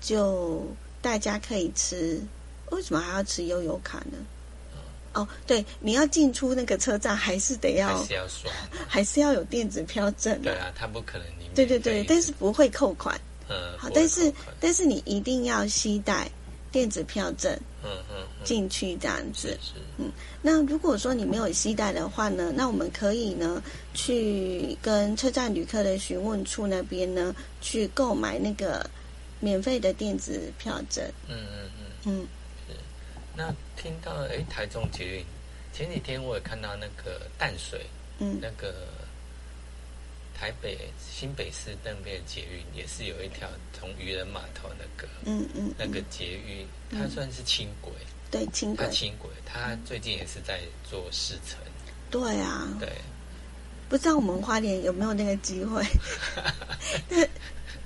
[0.00, 0.66] 就
[1.02, 2.20] 大家可以吃，
[2.70, 4.18] 为什么还要吃悠游卡呢？
[5.12, 8.50] 哦，对，你要进出那个车站还是得要，还是要刷，
[8.86, 10.40] 还是要有电子票证。
[10.42, 11.48] 对啊，他不可能你。
[11.54, 13.18] 对对对，但是不会扣款。
[13.48, 16.30] 嗯，好，但是但是你一定要携带
[16.76, 17.50] 电子票证。
[17.82, 19.56] 嗯嗯，进去这样子。
[19.62, 19.80] 是。
[19.96, 20.12] 嗯，
[20.42, 23.62] 那如果说你没有携带的话呢，那我们可以呢
[23.94, 28.84] 去跟车站旅客的询问处那边呢去购买那个
[29.40, 31.02] 免费的电子票证。
[31.28, 31.86] 嗯嗯嗯。
[32.04, 32.28] 嗯。
[32.68, 32.74] 是
[33.34, 35.24] 那听到哎，台中捷运
[35.72, 37.86] 前几天我也看到那个淡水，
[38.18, 38.74] 嗯，那个
[40.38, 47.90] 台北新北市那边捷运也是有一条从渔人码头那个，嗯嗯，那个捷运它算是轻轨，
[48.30, 51.58] 对轻轨，轻轨，它最近也是在做试乘，
[52.10, 52.88] 对啊，对，
[53.88, 55.82] 不知道我们花莲有没有那个机会？
[57.08, 57.26] 那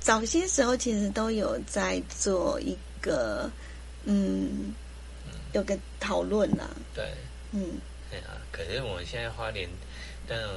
[0.01, 3.49] 早些时候其实都有在做一个，
[4.05, 4.75] 嗯。
[5.53, 6.63] 有个讨论呐，
[6.95, 7.05] 对，
[7.51, 7.61] 嗯，
[8.09, 9.69] 对啊，可是我们现在花莲
[10.29, 10.49] 那种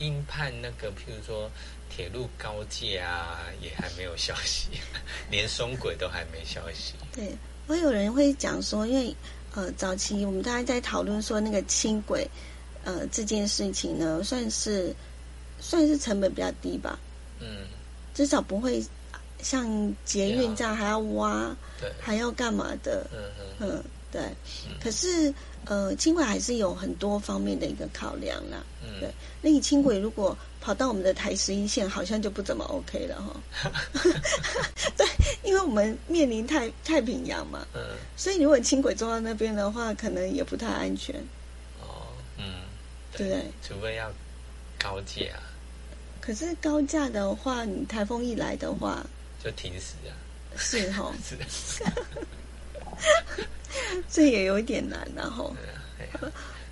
[0.00, 1.48] 鹰判那个，譬如说
[1.88, 4.68] 铁路高架啊，也还没有消息，
[5.30, 6.94] 连松轨都还没消息。
[7.12, 7.36] 对，
[7.68, 9.14] 会有人会讲说，因为
[9.54, 12.28] 呃，早期我们大家在讨论说那个轻轨，
[12.84, 14.92] 呃，这件事情呢，算是
[15.60, 16.98] 算是成本比较低吧，
[17.38, 17.66] 嗯，
[18.14, 18.84] 至少不会
[19.42, 23.84] 像捷运这样还要挖，对，还要干嘛的，嗯嗯嗯。
[24.12, 24.20] 对，
[24.82, 25.32] 可是
[25.66, 28.64] 呃，轻轨还是有很多方面的一个考量啦。
[28.82, 29.10] 嗯，对，
[29.42, 33.70] 那你轻轨如果跑到我们的台十一线，好像就不怎么 OK 了哈。
[34.96, 35.06] 对，
[35.42, 37.66] 因为我们面临太太平洋嘛。
[37.74, 37.80] 嗯。
[38.16, 41.14] 所以如果轻轨坐到那边的话，可能也不太安全。
[41.80, 42.44] 哦，嗯，
[43.16, 44.10] 对，对除非要
[44.78, 45.22] 高架。
[46.20, 49.06] 可是高架的话，你台风一来的话，
[49.42, 50.12] 就停驶啊。
[50.56, 51.12] 是哈。
[51.48, 51.84] 是。
[54.10, 55.54] 这也有一点难，然后，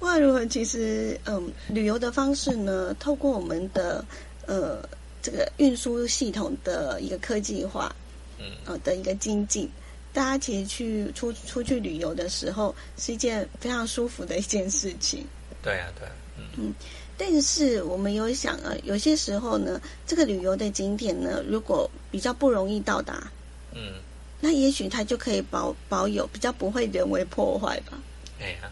[0.00, 4.04] 无论如何，其实，嗯，旅游的方式呢，透过我们的
[4.46, 4.86] 呃
[5.22, 7.94] 这个运输系统的一个科技化，
[8.38, 9.68] 嗯，呃的一个精进，
[10.12, 15.26] 大家其实去出出去旅游的时候，是一件非常舒服的一件事情。
[15.62, 16.74] 对啊，对，嗯嗯，
[17.16, 23.30] 但是我们有想啊，有些时候呢，这个旅游的景点呢，如果比较不容易到达，
[23.72, 23.94] 嗯。
[24.40, 27.98] 那也许它就可以保保有比较不会人为破坏吧。
[28.40, 28.70] 哎呀，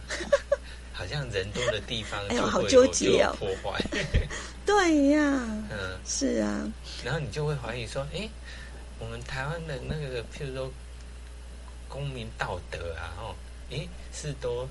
[0.93, 3.83] 好像人多的地方， 哎呦，好纠结哦，破坏。
[4.65, 5.21] 对呀，
[5.71, 6.73] 嗯，是啊。
[7.05, 8.29] 然后你就会怀疑说，哎，
[8.99, 10.73] 我们台湾的那个，譬如说
[11.89, 13.35] 公民道德啊，哦，
[13.71, 14.69] 哎，是都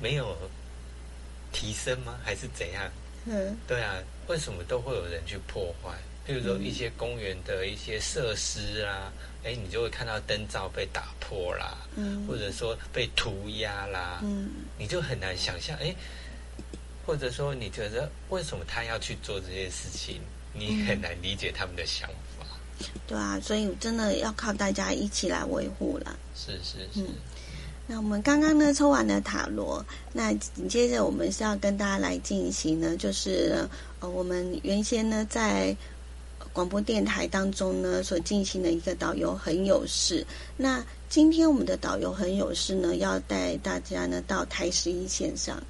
[0.00, 0.36] 没有
[1.52, 2.18] 提升吗？
[2.24, 2.90] 还是怎样？
[3.26, 3.94] 嗯，对啊，
[4.28, 5.90] 为什么都会有人去破坏？
[6.26, 9.12] 譬如说一些公园的一些设施啊。
[9.46, 15.94] 哎，你就会看到灯罩被打破啦，嗯，或者说被涂鸦啦，嗯，你就很难想象，哎，
[17.04, 20.22] 或者说你觉得为什么他要去做这些事情，
[20.54, 22.08] 你很难理解他们的想
[22.38, 22.46] 法。
[23.06, 26.18] 对啊，所以真的要靠大家一起来维护了。
[26.34, 27.06] 是是是。
[27.86, 29.84] 那我们刚刚呢抽完了塔罗，
[30.14, 33.68] 那紧接着我们是要跟大家来进行呢，就是
[34.00, 35.76] 呃，我们原先呢在。
[36.54, 40.24] 广播电台当中呢，所进行的一个导游很有事。
[40.56, 45.60] 那今天我们的导游很有事呢，要带大家呢到台十一线上。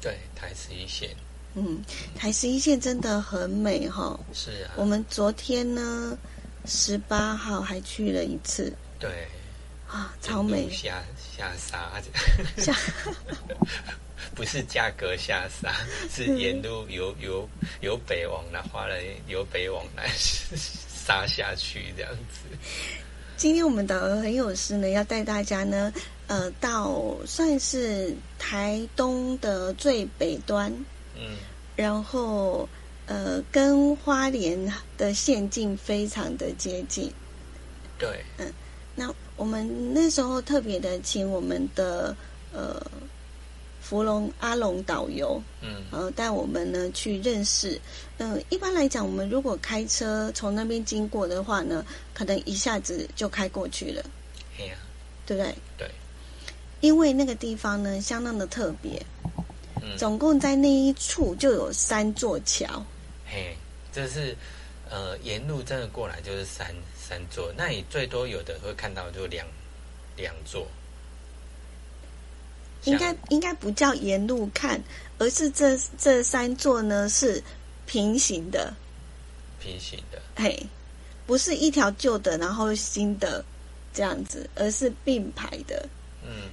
[0.00, 1.10] 对，台十一线。
[1.54, 1.82] 嗯，
[2.14, 4.18] 台十一线真的很美哈。
[4.32, 4.70] 是啊。
[4.76, 6.16] 我们昨天呢，
[6.64, 8.72] 十八号还去了一次。
[9.00, 9.10] 对。
[9.90, 10.70] 啊，超美。
[10.70, 11.02] 下
[11.36, 12.00] 下沙。
[12.56, 12.74] 下。
[14.34, 15.74] 不是价格下沙，
[16.10, 17.48] 是沿路由由
[17.80, 22.56] 由北往南，花 了由北往南杀下去这样子。
[23.36, 25.92] 今天我们导游很有事呢，要带大家呢，
[26.28, 30.72] 呃，到算是台东的最北端，
[31.16, 31.36] 嗯，
[31.74, 32.68] 然后
[33.06, 37.12] 呃，跟花莲的县境非常的接近。
[37.98, 38.52] 对，嗯，
[38.94, 42.14] 那我们那时候特别的请我们的
[42.52, 42.78] 呃。
[43.82, 47.80] 芙蓉阿龙导游，嗯，呃，带我们呢去认识。
[48.18, 54.00] 嗯，一般来讲，我们如果开车从那边经过的话呢，可能一下子就开过去了。
[54.56, 54.76] 对呀，
[55.26, 55.54] 对不对？
[55.76, 55.90] 对。
[56.80, 59.04] 因为那个地方呢，相当的特别。
[59.96, 62.84] 总共在那一处就有三座桥。
[63.26, 63.56] 嘿，
[63.92, 64.36] 这是
[64.90, 69.46] 呃沿路真的过来就是三三座，那你最多有的会看到就两
[70.16, 70.66] 两座。
[72.84, 74.82] 应该应该不叫沿路看，
[75.18, 77.42] 而是这这三座呢是
[77.86, 78.74] 平行的。
[79.60, 80.20] 平行的。
[80.34, 80.66] 嘿，
[81.26, 83.44] 不是一条旧的，然后新的
[83.92, 85.86] 这样子，而是并排的。
[86.24, 86.48] 嗯。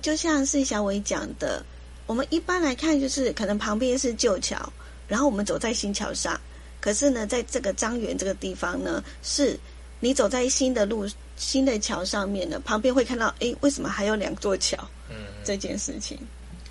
[0.00, 1.62] 就像是小伟讲的，
[2.06, 4.72] 我们一般来看，就是可能旁边是旧桥，
[5.06, 6.40] 然后我们走在新桥上。
[6.84, 9.58] 可是呢，在这个张园这个地方呢，是
[10.00, 14.76] 你走在新的路、新的桥上面呢，旁边会看到，哎，为什么还有两座桥？
[15.08, 16.18] 嗯，这件事情。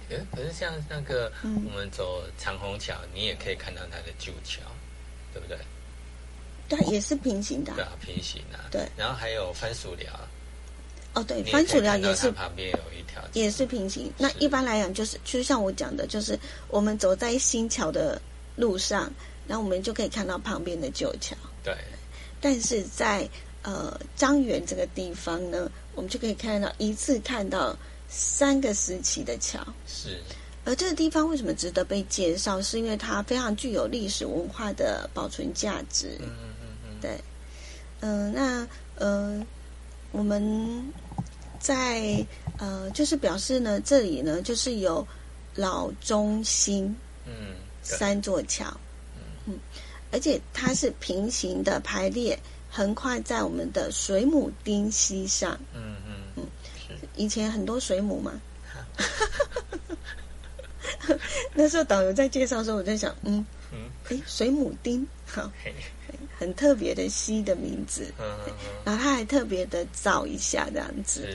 [0.08, 4.62] 可可是像那个我们走长虹桥，你也可以看到它的旧桥，
[5.34, 5.58] 对不对？
[6.70, 7.74] 对，也是平行的。
[7.74, 8.60] 对啊，平行的。
[8.70, 8.88] 对。
[8.96, 10.14] 然后还有番薯寮。
[11.16, 14.14] 哦，对，番薯寮也是旁边有一条，也是平行。
[14.16, 18.22] 那一般来讲，就是就像我讲的，就是我们走在新桥的
[18.56, 19.12] 路上，
[19.48, 21.36] 然后我们就可以看到旁边的旧桥。
[21.64, 21.76] 对。
[22.42, 23.28] 但是在
[23.62, 27.76] 呃张园这个地方呢，我们就可以看到一次看到
[28.10, 29.60] 三个时期的桥。
[29.88, 30.20] 是。
[30.66, 32.62] 而这个地方为什么值得被介绍？
[32.62, 36.18] 是因为它非常具有历史文化的保存价值。
[36.20, 37.00] 嗯嗯嗯嗯。
[37.02, 37.18] 对。
[38.02, 39.46] 嗯，那呃。
[40.16, 40.94] 我们
[41.60, 42.24] 在
[42.60, 45.04] 呃，就是表示呢，这里呢就是有
[45.56, 48.78] 老中心嗯三座桥嗯，
[50.14, 52.38] 而且它是平行的排列，
[52.70, 55.60] 横跨在我们的水母丁溪上。
[55.74, 56.46] 嗯嗯嗯，
[57.16, 58.40] 以前很多水母嘛，
[61.54, 65.52] 那时候导游在介绍的时候，我在想嗯嗯，哎，水母丁好。
[66.36, 68.12] 很特别的溪的名字，
[68.84, 71.26] 然后它还特别的造一下这样子。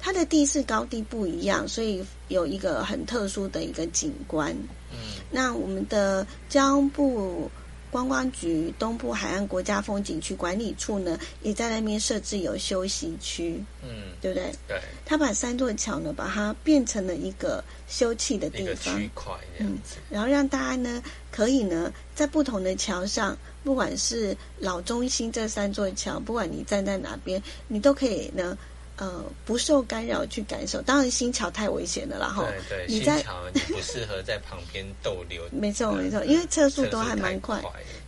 [0.00, 4.56] 它的地势高低不一样，所以有一个很特殊的一个景观。
[4.90, 4.96] 嗯，
[5.30, 7.50] 那我们的交通部
[7.94, 13.62] 观光局东部海岸国家风景区管理处呢，也在那边设置有休息区。
[13.84, 14.52] 嗯，对不对？
[14.66, 14.80] 对。
[15.06, 19.98] 他把三座桥呢，把它变成了一个休憩的地方，区块这样子。
[20.10, 23.38] 然后让大家呢，可以呢，在不同的桥上。
[23.62, 28.58] 不管是老中心这三座桥，不管你站在哪边，你都可以呢，
[28.96, 30.80] 呃，不受干扰去感受。
[30.82, 35.42] 当然，新桥太危险了，然后对对，你不适合在旁边逗留。
[35.52, 37.60] 没错没错，因为车速都还蛮快。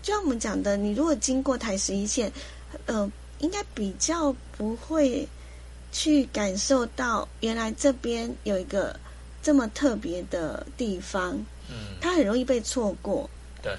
[0.02, 2.30] 就像我们讲的，你如果经过台十一线，
[2.86, 5.26] 呃，应该比较不会
[5.90, 8.98] 去感受到原来这边有一个
[9.42, 11.32] 这么特别的地方。
[11.68, 13.28] 嗯，它很容易被错过。
[13.60, 13.72] 对，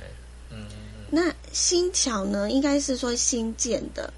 [0.51, 0.65] 嗯。
[1.09, 2.51] 那新桥呢？
[2.51, 4.11] 应该是说新建的。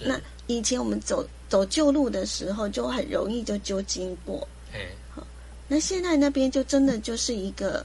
[0.00, 4.46] 那以前我们走走旧路的时候，就很容易就就经过。
[4.72, 5.26] 哎，好。
[5.68, 7.84] 那现在那边就真的就是一个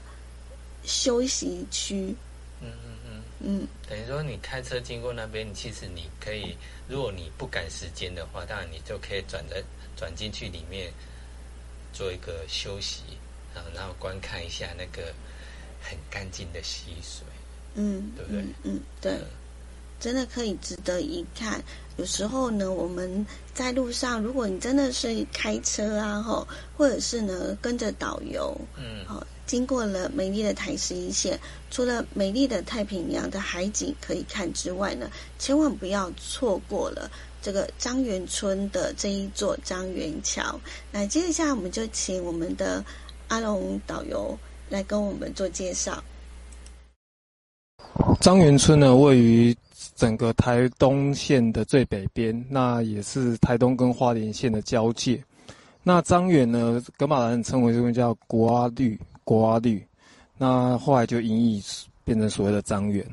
[0.84, 2.14] 休息区。
[2.60, 3.68] 嗯嗯嗯嗯。
[3.88, 6.56] 等于说，你开车经过那边，其实你可以，
[6.88, 9.62] 如果你不赶时间的话，当然你就可以转在
[9.96, 10.92] 转进去里面
[11.92, 13.02] 做一个休息，
[13.54, 15.12] 然后然后观看一下那个
[15.82, 17.26] 很干净的溪水。
[17.74, 18.44] 嗯，对不对？
[18.64, 19.18] 嗯，对，
[20.02, 21.62] 真的可以值得一看。
[21.96, 31.38] 有时候呢，我们在路上，如果你真的是开车啊，吼，或者是呢跟着导游，嗯，好，经过了美丽的台十一线，
[31.70, 37.08] 除了美丽的太平洋的海景可以看之外呢，千万不要错过了
[37.40, 40.58] 这个张园村的这一座张园桥。
[40.90, 42.84] 那接下来我们就请我们的
[43.28, 44.36] 阿龙导游
[44.68, 46.02] 来跟我们做介绍。
[48.20, 49.54] 张园村呢，位于
[49.94, 55.22] 整个台东县的最北边，那也是台东跟花莲县的交界。
[55.82, 59.84] 那张远呢，格马兰人称为这边叫国阿绿，国阿绿。
[60.38, 61.62] 那后来就音译
[62.04, 63.06] 变成所谓的张远。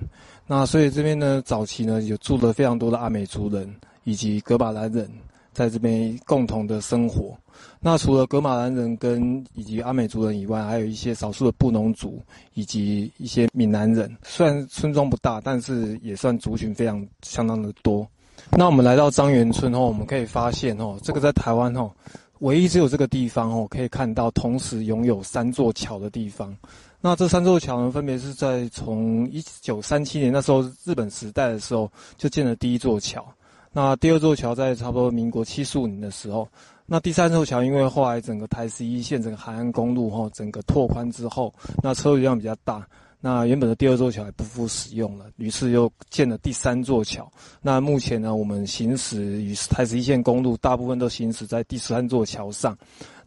[0.47, 3.71] 那所以这边呢，早期呢有住了非常多的阿美族人
[4.03, 5.09] 以及格马兰人。
[5.53, 7.37] 在这边共同的生活。
[7.81, 12.21] 那除了格马兰人跟以及阿美族人以外，还有一些少数的布农族
[12.53, 14.13] 以及一些闽南人。
[14.23, 18.07] 虽然村庄不大，但是也算族群非常相当的多。
[18.51, 21.91] 那我们来到张园村后，我们可以发现哦，这个在台湾哦，
[22.39, 26.55] 唯一只有这个地方哦，可以看到同时拥有三座桥的地方。
[27.01, 33.25] 那这三座桥呢，分别是在从一九三七年那时候日本时代的时候就建了第一座桥。
[33.71, 36.47] 那第二座桥在差不多民国七十五年的时候，
[36.85, 41.53] 那第三座桥因为后来整个台十一线整个海岸公路哈整个拓宽之后，
[41.83, 42.83] 那车流量比较大，
[43.19, 47.31] 那原本的第二座桥也不复使用了，于是又建了第三座桥。
[47.61, 52.75] 那目前呢，我们行驶于台十一线公路大部分都行驶在第三座桥上。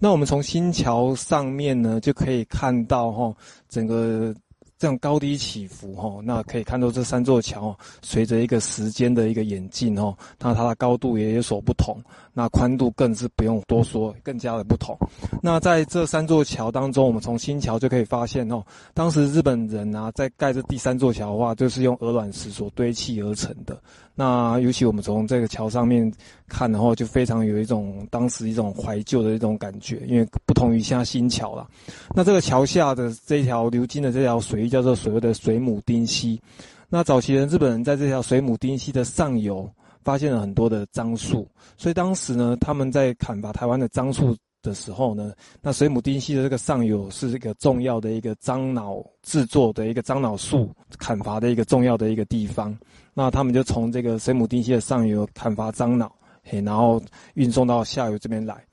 [0.01, 3.32] 那我们从新桥上面呢，就可以看到哈，
[3.68, 4.34] 整个。
[4.83, 11.97] 这样高低起伏哈，那可以看到这三座桥随着一个时间的一个演进哈，那它的高度也有所不同，
[12.35, 14.97] 那宽度更是不用多说，更加的不同。
[15.43, 18.62] 那在这三座桥当中，我们从新桥就可以发现哦，
[18.95, 23.78] 当时日本人啊在盖这第三座桥的话，就是用鹅卵石所堆砌而成的。
[24.14, 26.11] 那尤其我们从这个桥上面
[26.47, 31.66] 看的话，就非常有一种当时一种怀旧的一种感觉，因为不同于现在新桥了。
[32.14, 36.41] 那这个桥下的这条流经的这条水域叫做所谓的水母丁溪。
[36.89, 39.66] 那早期人日本人在这条水母丁溪的上游
[40.05, 44.37] 发现了很多的樟树，所以当时呢，他们在砍伐台湾的樟树。
[44.65, 52.73] 的时候呢，那水母丁溪的这个上游是一个重要的一个樟脑制作的一个樟脑树砍伐的一个重要的一个地方。
[53.13, 57.03] 那他们就从这个水母丁溪的上游砍伐樟脑，嘿，然后
[57.35, 58.65] 运送到下游这边来。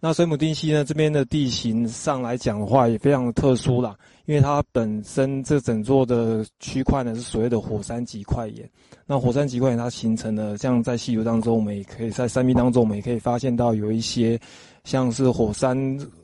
[0.00, 8.68] 那水母丁溪呢这边的地形上来讲的话，也非常的特殊啦，因为它本身这整座的区块呢是所谓的火山级块岩。
[9.06, 14.38] 那火山级块岩它形成了，像在溪流当中，我们也可以在山壁当中，我们也可以发现到有一些。
[14.84, 15.76] 像是火山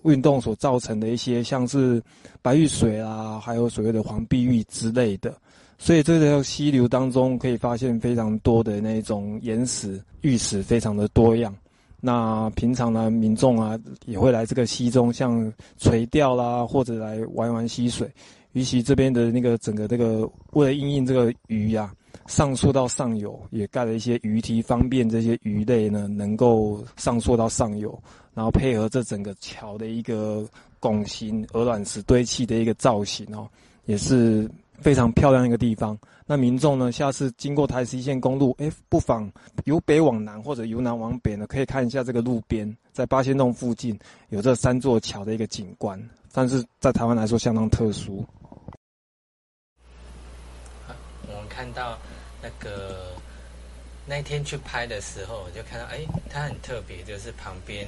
[0.05, 2.01] 运动所造成的一些，像是
[2.41, 5.37] 白玉水啊，还有所谓的黄碧玉之类的，
[5.79, 11.53] 所以这条溪流当中可以发现非常多的那种岩石、玉石，非常的多样。
[12.05, 18.11] 那平常呢，民众啊也会来这个溪中，像垂钓啦，或者来玩玩溪水。
[18.53, 21.91] 尤其这边的那个整个这个，为了应应这个鱼呀。
[22.27, 28.01] 上溯到上游，也盖了一些鱼梯，方便这些鱼类呢能够上溯到上游，
[28.33, 30.47] 然后配合这整个桥的一个
[30.79, 33.49] 拱形鹅卵石堆砌的一个造型哦，
[33.87, 34.49] 也是
[34.83, 35.97] 非常漂亮一个地方。
[36.27, 39.31] 那民众呢，下次经过台十一线公路，哎，不妨
[39.65, 45.99] 由北往南或者由南往北呢，可以看一下这个路边，在八仙洞附近有这三座桥的一个景观，
[46.33, 48.27] 但是在台湾来说相当特殊。
[51.29, 51.97] 我们看到。
[52.45, 53.13] 那个
[54.05, 57.87] 那天去拍的时候，我就看到，哎，它很特别，就是旁边，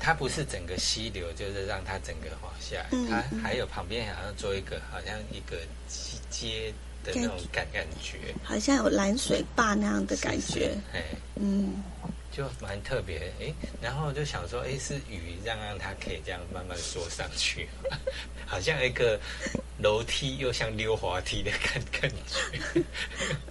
[0.00, 5.58] 它不是整个溪流，就是让它整个滑下来，它还有旁边好像做一个，好像一个
[6.30, 6.72] 街
[7.04, 11.04] 的那种感感觉，好像有蓝水坝那样的感觉，哎，
[11.36, 11.74] 嗯。
[12.30, 13.52] 就蛮特别，哎，
[13.82, 17.68] 然后就想说，哎，是雨让让它可以这样慢慢缩上去，
[18.46, 19.18] 好像一个
[19.78, 22.82] 楼梯又像溜滑梯的感感觉。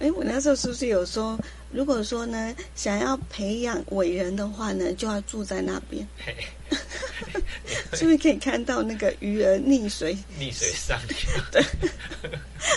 [0.00, 1.38] 哎，我那时候是不是有说，
[1.70, 6.06] 如果说呢，想要培养伟人的话呢，就要住在那边，
[7.92, 10.16] 是不是可以看到那个鱼儿溺水？
[10.38, 11.30] 溺水上跳。
[11.52, 11.62] 对，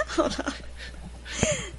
[0.06, 0.54] 好了，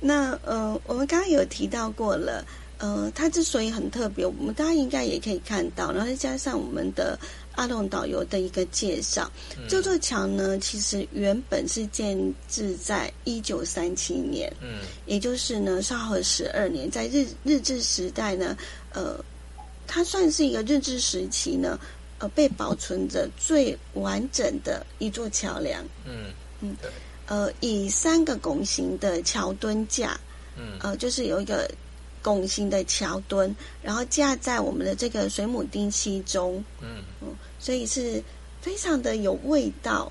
[0.01, 2.43] 那呃，我们刚刚有提到过了。
[2.79, 7.18] 呃，它之所以很特别，我们大家应该也可以看到，然后再加上我们的
[7.53, 9.31] 阿龙导游的一个介绍，
[9.68, 12.18] 这座桥呢，其实原本是建
[12.49, 18.57] 制在一九三七年，嗯，也就是呢昭和十二年，在日日治时代呢，
[18.93, 19.25] 呃，
[19.87, 21.79] 它算是一个日治时期呢，
[22.18, 26.91] 呃，被保存着最完整的一座桥梁，嗯嗯，对，
[27.27, 30.18] 呃，以三个拱形的桥墩架，
[30.57, 31.70] 嗯，呃，就是有一个。
[32.25, 37.29] 拱形的桥墩，然后架在我们的这个水母丁溪中，嗯嗯，
[37.61, 38.22] 所以是
[38.62, 40.11] 非常的有味道。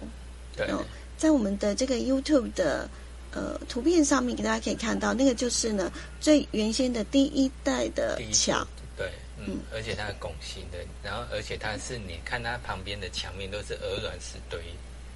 [0.55, 0.69] 对，
[1.17, 2.87] 在我们的这个 YouTube 的
[3.31, 5.91] 呃图片上面，给大家可以看到，那个就是呢
[6.21, 8.63] 最原先的第一代的桥。
[8.95, 9.09] 对，
[9.39, 14.59] 嗯，而且它是拱形的，然后而且它是你看它旁边的墙面都是鹅卵石堆，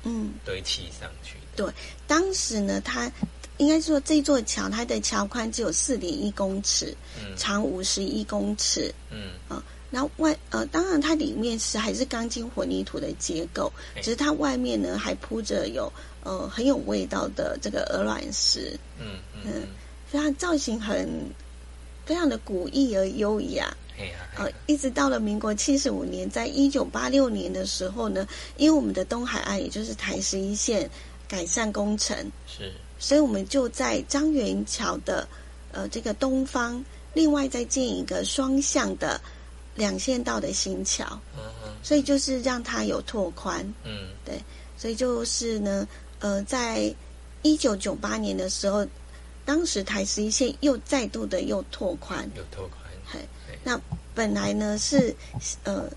[0.02, 1.36] 嗯，堆砌上去。
[1.56, 1.72] 对，
[2.08, 3.12] 当时呢它。
[3.58, 6.96] 应该说，这座桥它的桥宽只有四点一公尺，
[7.36, 8.94] 长五十一公尺。
[9.10, 15.92] 嗯啊，然后外呃，当然它里面是还是钢筋混凝土的结构，只是它外面呢还铺着有
[16.24, 18.78] 呃很有味道的这个鹅卵石。
[19.00, 19.64] 嗯嗯，
[20.08, 21.10] 非常造型很
[22.06, 23.76] 非常的古意而优雅。
[24.36, 28.28] 呃，一直到了民国七十五年，在一九八六年的时候呢，
[28.58, 30.88] 因为我们的东海岸也就是台十一线
[31.28, 32.72] 改善工程是。
[33.00, 35.28] 所以我们就在张园桥的
[35.72, 36.84] 呃这个东方，
[37.14, 39.20] 另外再建一个双向的
[39.76, 44.42] 两线道的新桥，嗯嗯，所以就是让它有拓宽，嗯，对，
[44.78, 45.88] 所以就是呢，
[46.20, 46.94] 呃，在
[47.44, 48.86] 一九九八年的时候，
[49.46, 53.20] 当时台十一线又再度的又拓宽，又拓宽，嘿，
[53.64, 53.80] 那
[54.16, 55.16] 本来呢是
[55.64, 55.88] 呃，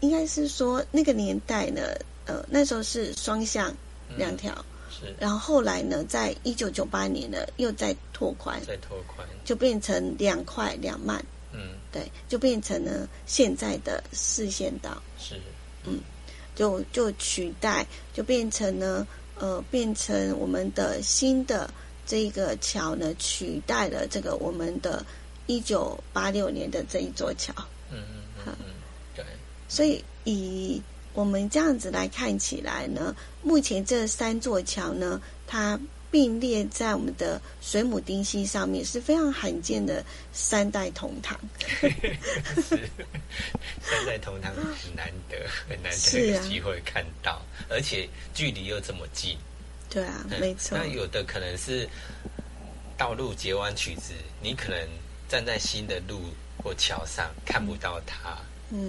[0.00, 1.82] 应该是说那个年代呢，
[2.26, 3.74] 呃，那时候是双向
[4.16, 4.64] 两条。
[5.02, 5.14] 是。
[5.18, 11.24] 然后后来呢，在一九九八年呢，又再拓宽，再拓宽，就变成两块两慢。
[11.52, 15.02] 嗯，对，就变成了现在的四线道。
[15.18, 15.38] 是，
[15.84, 16.00] 嗯，
[16.54, 19.06] 就就取代，就变成呢，
[19.38, 21.68] 呃，变成我们的新的
[22.06, 25.04] 这个桥呢，取代了这个我们的
[25.46, 27.52] 一九八六年的这一座桥。
[27.90, 27.98] 嗯
[28.38, 28.64] 嗯嗯嗯，
[29.14, 29.22] 对。
[29.68, 30.80] 所以以
[31.14, 35.78] 我们这样子来看起来呢，目前这三座桥呢，它。
[36.12, 41.40] 并列在我们的水母丁溪上面是非常罕见的三代同堂。
[43.80, 47.40] 三代同堂很难得，很难得有机会看到，
[47.70, 49.38] 而且距离又这么近。
[49.88, 50.76] 对啊，没错。
[50.76, 51.88] 那有的可能是
[52.98, 54.78] 道路截弯曲直，你可能
[55.30, 56.20] 站在新的路
[56.62, 58.36] 或桥上看不到它。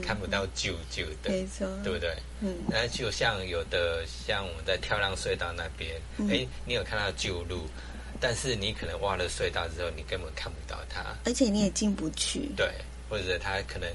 [0.02, 2.16] 看不到旧旧的，没错，对不对？
[2.42, 7.68] 嗯，那就像有的，像我们在跳浪隧道那边，哎，你有看到旧路，
[8.20, 12.50] 但是你可能挖了隧道之后，你根本看不到它，而且你也进不去。
[12.56, 12.72] 对，
[13.10, 13.90] 或者他可能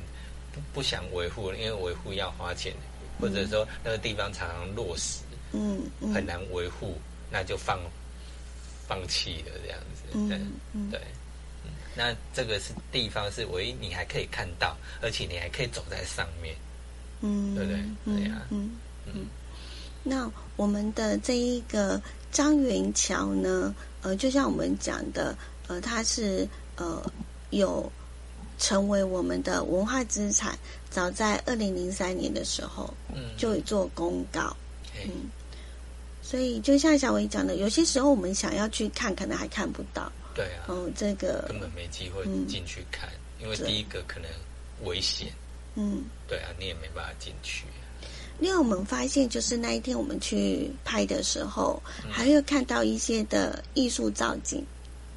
[0.53, 2.73] 不不想维护，因为维护要花钱，
[3.21, 5.21] 或者说那个地方常常落石，
[5.53, 5.83] 嗯，
[6.13, 6.97] 很难维护，
[7.31, 7.81] 那就放
[8.87, 11.01] 放弃了这样子，嗯，对。
[11.99, 16.55] 那这个是地方是唯一你还可以看到，而且你还可以走在上面，
[17.23, 17.83] 嗯，对不对？
[18.15, 18.71] 对呀，嗯
[19.07, 19.27] 嗯。
[20.05, 25.37] 那我们的这一个张元桥呢，呃，就像我们讲的，
[25.67, 27.03] 呃，它是呃
[27.51, 27.91] 有
[28.61, 30.57] 成为我们的文化资产，
[30.89, 34.57] 早在二零零三年的时候，嗯，就有做公告，
[35.05, 35.11] 嗯。
[36.29, 40.13] 所以就像小伟讲的，有些时候我们想要去看，可能还看不到。
[40.35, 43.09] 对啊，哦，这个根本没机会进去看，
[43.41, 44.29] 因为第一个可能
[44.85, 45.29] 危险，
[45.75, 47.65] 嗯，对啊，你也没办法进去。
[48.39, 54.63] 另外，我们发现就是那一天我们去拍的时候，还会看到一些的艺术造景。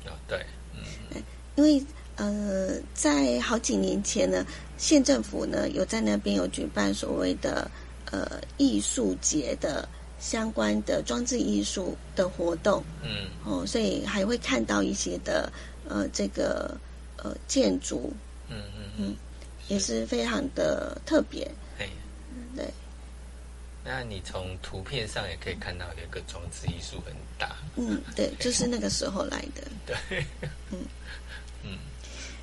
[0.05, 0.41] 啊，对，
[0.73, 1.21] 嗯，
[1.55, 1.83] 因为
[2.15, 4.45] 呃，在好几年前呢，
[4.77, 7.69] 县政府呢有在那边有举办所谓的
[8.09, 9.89] 呃艺术节的。
[10.21, 15.51] 相关的装置艺术的活动，嗯，哦，所以还会看到一些的
[15.89, 16.77] 呃，这个
[17.17, 18.13] 呃建筑，
[18.47, 19.15] 嗯嗯嗯，
[19.67, 21.49] 也是非常的特别，
[21.79, 21.89] 哎，
[22.55, 22.71] 对。
[23.83, 30.23] 那你从图片上也可以看到，有个装置艺术很大，嗯，对， 就是那个时候来的，对，
[30.69, 30.77] 嗯。
[31.65, 31.77] 嗯，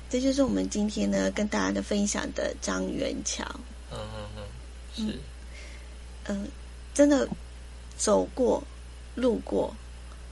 [0.09, 3.43] 这就是我们今天呢跟大家的分享的张元桥，
[3.91, 4.43] 嗯嗯
[4.97, 5.19] 嗯，是，
[6.25, 6.47] 嗯，
[6.93, 7.25] 真的。
[7.99, 8.63] 走过，
[9.15, 9.75] 路过，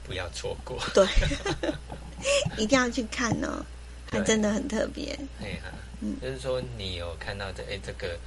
[0.04, 0.78] 不要错过。
[0.94, 1.06] 对，
[2.56, 3.62] 一定要去看哦，
[4.10, 5.12] 它真的很特别。
[5.42, 5.64] 哎呀，
[6.00, 8.18] 嗯，就是说你有看到这哎这个，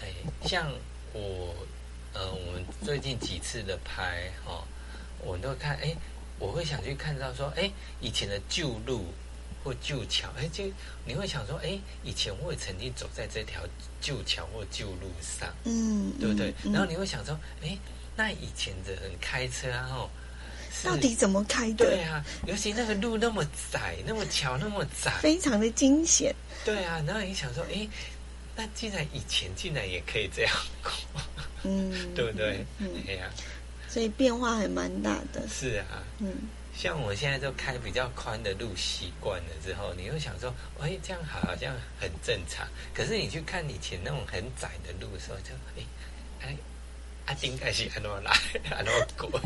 [0.00, 0.06] 哎，
[0.44, 0.70] 像
[1.12, 1.52] 我
[2.14, 4.62] 呃，我们最近几次的拍哦，
[5.24, 5.92] 我都看哎，
[6.38, 7.68] 我会想去看到说哎，
[8.00, 9.06] 以前的旧路
[9.64, 10.62] 或旧桥，哎，就
[11.04, 13.60] 你会想说哎，以前我也曾经走在这条
[14.00, 16.54] 旧桥或旧路上，嗯，对不对？
[16.72, 17.76] 然后你会想说哎。
[18.16, 20.10] 那以前的人开车啊，哦，
[20.82, 21.84] 到底怎么开的？
[21.84, 26.34] 对啊，尤其那个路那么窄，那么桥那么窄，非常的惊险。
[26.64, 27.86] 对啊，然后你想说，哎，
[28.56, 30.90] 那既然以前竟然也可以这样过，
[31.64, 32.64] 嗯， 对不对？
[32.78, 33.30] 嗯，哎呀，
[33.86, 35.46] 所以变化还蛮大的。
[35.48, 36.32] 是啊，嗯，
[36.74, 42.66] 像我现在就开比较宽的路习惯了之后，你又想说，哎，这样好像很正常。
[42.94, 45.84] 可是你去看以前那种很窄的路的时候，就哎，
[46.40, 46.56] 哎。
[47.26, 48.32] 啊，应该是很多来，
[48.70, 49.40] 很多过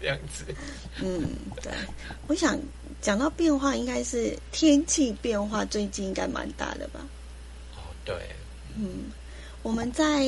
[0.00, 0.44] 这样子。
[1.00, 1.24] 嗯，
[1.62, 1.72] 对。
[2.26, 2.58] 我想
[3.00, 7.00] 讲到变化，应该是天气变化，最近应该蛮大的吧？
[7.76, 8.14] 哦，对。
[8.76, 9.04] 嗯，
[9.62, 10.24] 我们在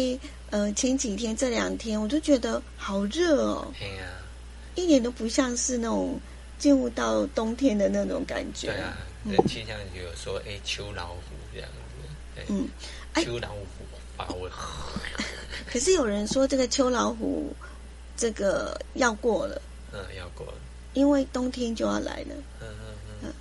[0.50, 3.72] 呃前几天这两天，我就觉得好热哦。
[3.78, 4.04] 对呀。
[4.76, 6.20] 一点都不像是那种
[6.58, 8.68] 进入到冬天的那种感觉。
[8.68, 8.96] 对啊，
[9.48, 11.20] 气象局有说，哎，秋老虎
[11.52, 12.42] 这样子。
[12.48, 12.68] 嗯，
[13.24, 13.66] 秋老虎
[14.16, 14.48] 发威。
[15.66, 17.52] 可是有人说这个秋老虎，
[18.16, 19.60] 这个要过了。
[19.92, 20.54] 嗯，要过了。
[20.92, 22.34] 因为冬天就要来了。
[22.60, 22.94] 嗯嗯
[23.24, 23.32] 嗯。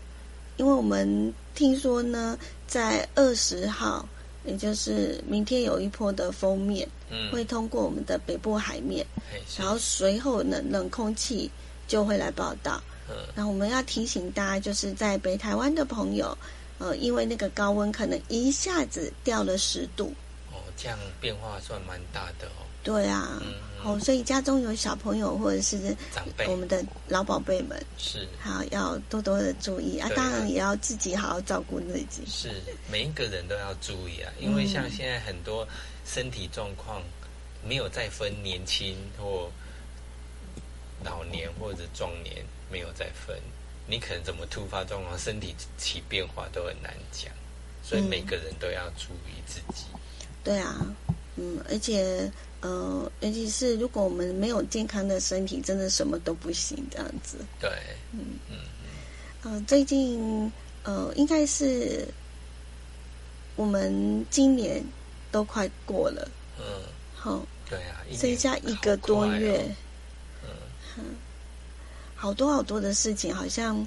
[0.57, 4.07] 因为我们听说呢，在二十号，
[4.45, 9.05] 也就是明天有一波的封面，嗯，会通过我们的北部海面，
[9.57, 11.49] 然后随后呢，冷空气
[11.87, 12.81] 就会来报道。
[13.09, 13.15] 嗯。
[13.35, 16.37] 那我们要提醒大家，就是在北台湾的朋友，
[16.79, 20.13] 呃，因为那个高温可能一下子掉了十度。
[20.77, 22.65] 这样变化算蛮大的哦。
[22.83, 23.41] 对啊，
[23.83, 30.09] 哦，所以家中有小朋友或者是长辈，我们的老宝贝们是好要多多的注意啊。
[30.15, 32.23] 当然也要自己好好照顾自己。
[32.27, 32.51] 是
[32.91, 35.65] 每一个人都要注意啊，因为像现在很多
[36.05, 37.01] 身体状况
[37.65, 39.49] 没有再分年轻或
[41.05, 43.39] 老年或者壮年没有再分，
[43.87, 47.31] 你可能怎么突发状况，身体起变化都很难讲，
[47.81, 49.85] 所以每个人都要注意自己。
[50.43, 50.85] 对啊，
[51.37, 52.31] 嗯，而且
[52.61, 57.37] 呃，尤其是如果我们没有健康的身体，真的什么都不行，这样子。
[57.59, 57.69] 对，
[58.11, 58.19] 嗯
[58.49, 58.57] 嗯
[59.43, 59.65] 嗯。
[59.65, 60.51] 最近
[60.83, 62.07] 呃，应该是
[63.55, 64.83] 我们今年
[65.31, 66.27] 都快过了。
[66.59, 66.63] 嗯。
[67.15, 67.45] 好。
[67.69, 68.03] 对啊。
[68.11, 69.65] 剩下一个多月。
[72.15, 73.85] 好多好多的事情，好像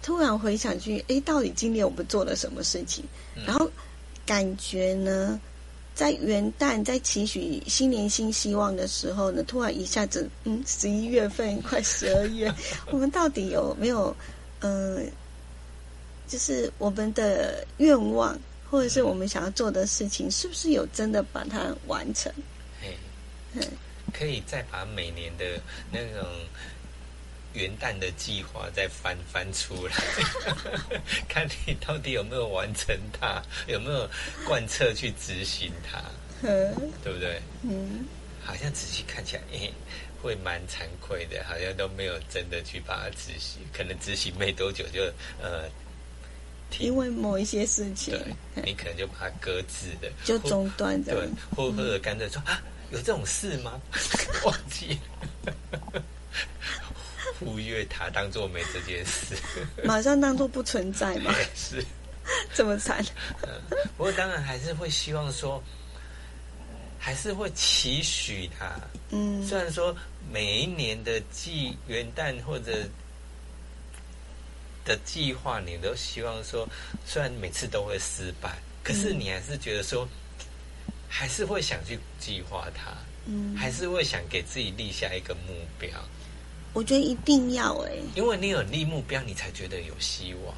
[0.00, 3.04] 突然回想去，哎，到底今年我们做了什么事情？
[3.44, 3.70] 然后
[4.24, 5.38] 感觉呢，
[6.00, 12.50] 在元旦在期许新年新希望的时候呢，突然一下子，嗯，十一月份快十二月，
[12.90, 14.16] 我们到底有没有，
[14.60, 15.06] 嗯，
[16.26, 18.34] 就是我们的愿望，
[18.70, 22.32] 或者是我们想要做的事情，是不是有真的把它完成？
[23.52, 23.62] 嗯。
[24.10, 25.44] 可以再把每年的
[25.92, 26.26] 那种
[27.54, 29.94] 元旦的计划再翻翻出来，
[31.28, 34.08] 看你到底有没有完成它，有没有
[34.46, 36.02] 贯彻去执行它，
[36.42, 37.40] 对不对？
[37.62, 38.06] 嗯，
[38.44, 39.70] 好像仔细看起来，哎，
[40.22, 45.02] 会蛮惭愧的，好像都没有真的去把它执行，可能执行没多久就
[45.42, 45.68] 呃，
[46.78, 48.14] 因为某一些事情，
[48.64, 52.62] 你可能就把它搁置的，就中断的，对，或或者干脆说啊。
[52.92, 53.80] 有这种事吗？
[54.44, 54.98] 忘记
[57.40, 59.34] 忽略它，当做没这件事，
[59.82, 61.34] 马上当做不存在嘛？
[61.56, 61.82] 是
[62.54, 63.04] 这么惨。
[63.96, 65.60] 不过当然还是会希望说，
[66.98, 68.70] 还是会期许他。
[69.08, 69.96] 嗯，虽然说
[70.30, 72.86] 每一年的计元旦或者
[74.84, 76.68] 的计划，你都希望说，
[77.04, 80.06] 虽然每次都会失败，可是你还是觉得说。
[81.12, 82.92] 还是会想去计划它，
[83.26, 85.90] 嗯，还是会想给自己立下一个目标。
[86.72, 90.54] 我觉得一定要哎，因为你有立目标，你才觉得有希望，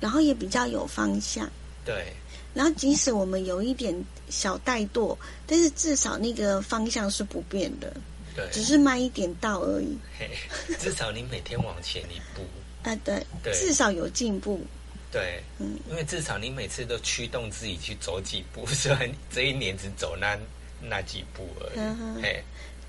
[0.00, 1.48] 然后也比较有方向。
[1.84, 2.12] 对，
[2.54, 3.94] 然后即使我们有一点
[4.28, 7.92] 小怠惰，但是至少那个方向是不变的，
[8.34, 9.96] 对，只是慢一点到而已。
[10.78, 12.42] 至少你每天往前一步，
[12.88, 14.60] 啊，对，至少有进步。
[15.10, 20.38] 对，嗯，因为至少你每次都驱动自己去走几步， 虽然这一年只走那
[20.80, 22.42] 那几步而已，嘿，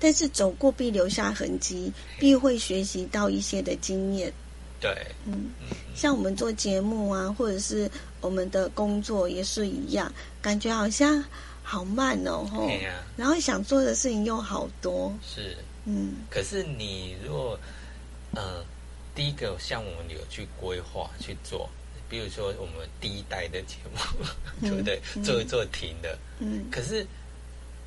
[0.04, 4.30] 但是走过必留下痕迹，必会学习到一些的经验。
[4.78, 4.94] 对，
[5.24, 5.46] 嗯，
[5.96, 7.90] 像我们做节目啊，或者是
[8.20, 11.24] 我们的工作也是一样，感觉好像
[11.62, 12.70] 好慢哦，吼，
[13.16, 17.58] 然后想做的事情又好多，是，嗯，可是你如果，
[18.34, 18.62] 呃，
[19.14, 21.66] 第一个像我们有去规划去做。
[22.10, 24.26] 比如说我们第一代的节目，
[24.60, 25.00] 对不对？
[25.24, 27.06] 做一做停的，嗯，可是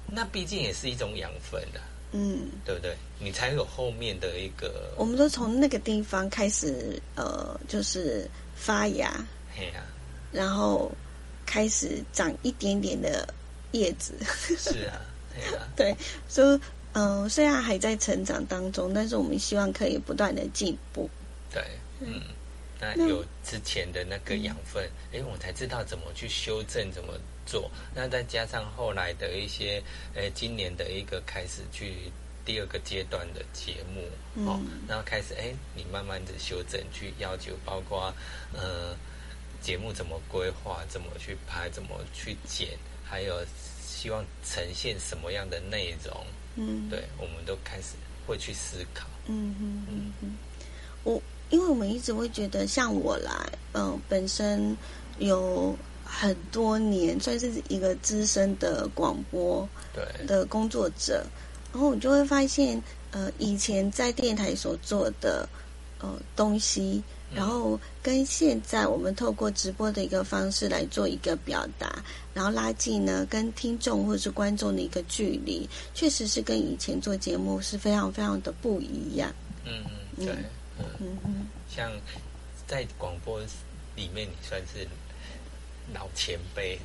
[0.07, 1.79] 那毕竟也是一种养分的，
[2.11, 2.95] 嗯，对不对？
[3.19, 4.93] 你才有后面的一个。
[4.95, 9.13] 我们都从那个地方开始，呃，就是发芽，
[9.55, 9.83] 嘿呀，
[10.31, 10.91] 然后
[11.45, 13.27] 开始长一点点的
[13.71, 14.13] 叶子，
[14.57, 15.01] 是啊，
[15.35, 15.97] 对啊，对，
[16.27, 16.59] 所以，
[16.93, 21.09] 嗯，虽然还在成长当中，但是我们希望可以不断的进步，
[21.53, 21.61] 对，
[21.99, 22.21] 嗯。
[22.79, 27.13] 那有之前的那个养分，哎，我才知道怎么去修正，怎么
[27.43, 27.71] 做。
[27.95, 29.81] 那再加上后来的一些，
[30.13, 32.11] 呃，今年的一个开始去
[32.45, 38.13] 第二个阶段的节目，哦，然后开始，哎，你慢慢的修正，去要求，包括
[38.53, 38.95] 呃，
[39.59, 43.43] 节目怎么规划，怎么去拍，怎么去剪，还有
[43.81, 46.25] 希望呈现什么样的内容，
[46.57, 47.95] 嗯，对，我们都开始
[48.27, 50.37] 会去思考，嗯嗯嗯嗯，
[51.03, 51.19] 我。
[51.49, 53.31] 因为我们一直会觉得，像我来，
[53.73, 54.75] 嗯，本身
[55.19, 59.67] 有很多年，算是一个资深的广播
[60.27, 61.25] 的工作者，
[61.71, 62.81] 然后我就会发现，
[63.11, 65.47] 呃，以前在电台所做的
[65.99, 67.01] 呃东西，
[67.33, 79.33] 然后跟现在我们透过直播的一个方式来做一个表达，然后拉近呢跟听众或者是观众的一个距离，确实是跟以前做节目是非常非常的不一样。
[79.65, 79.83] 嗯
[80.17, 80.33] 嗯，对。
[80.33, 80.45] 嗯
[80.99, 81.91] 嗯，像
[82.65, 83.39] 在广播
[83.95, 84.87] 里面，你算是
[85.93, 86.77] 老前辈。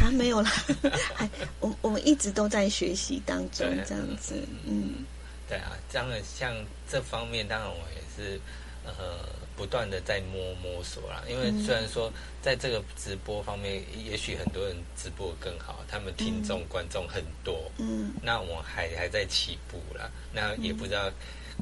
[0.00, 0.50] 啊，没有啦，
[1.14, 1.28] 还
[1.60, 4.46] 我我们一直都在学习当中，这样子。
[4.64, 5.04] 嗯，
[5.48, 6.54] 对啊，这样的像
[6.88, 8.40] 这方面，当然我也是
[8.84, 9.26] 呃
[9.56, 11.22] 不断的在摸摸索啦。
[11.28, 12.12] 因为虽然说
[12.42, 17.70] 在这个直播方面，也许很多人直播更好，他们听众观众很多。
[17.78, 21.10] 嗯，那我还还在起步啦，那也不知道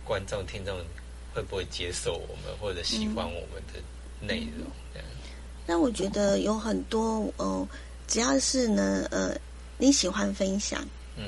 [0.05, 0.79] 观众听众。
[1.35, 3.81] 会不会接受我们或者喜欢我们的
[4.21, 4.67] 内容？
[4.93, 5.09] 这样。
[5.67, 7.67] 那我觉得有很多哦，
[8.09, 9.37] 只要是呢，呃，
[9.79, 10.85] 你喜欢分享，
[11.17, 11.25] 嗯，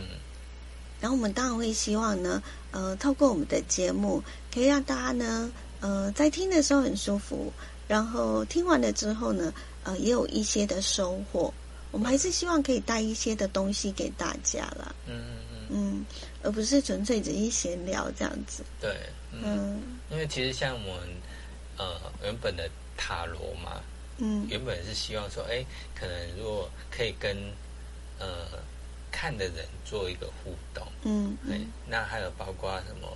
[1.01, 2.43] 然后我们当然会希望呢，
[2.73, 4.23] 呃，透过我们的节目，
[4.53, 5.51] 可以让大家呢，
[5.81, 7.53] 呃，在听的时候很舒服，
[7.87, 9.53] 然后听完了之后呢，
[9.85, 11.53] 呃，也有一些的收获。
[11.93, 14.95] 我们还是希望可以带一些的东西给大家啦。
[15.07, 15.15] 嗯
[15.73, 16.07] 嗯嗯，
[16.43, 18.63] 而不是纯粹只是闲聊这样子。
[18.81, 18.95] 对，
[19.33, 21.09] 嗯，因为其实像我们
[21.79, 23.81] 呃原本的塔罗嘛，
[24.19, 25.65] 嗯，原本是希望说，哎，
[25.95, 27.37] 可能如果可以跟
[28.19, 28.61] 呃。
[29.15, 33.07] 看的人做一个互动，嗯，哎，那还有包括什么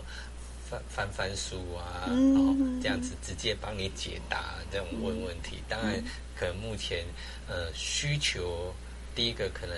[0.69, 5.57] 翻翻翻书啊，哦，这样子直接帮你解答这种问问题。
[5.71, 6.05] 当然，
[6.39, 7.03] 可能目前
[7.49, 8.75] 呃需求
[9.15, 9.75] 第一个可能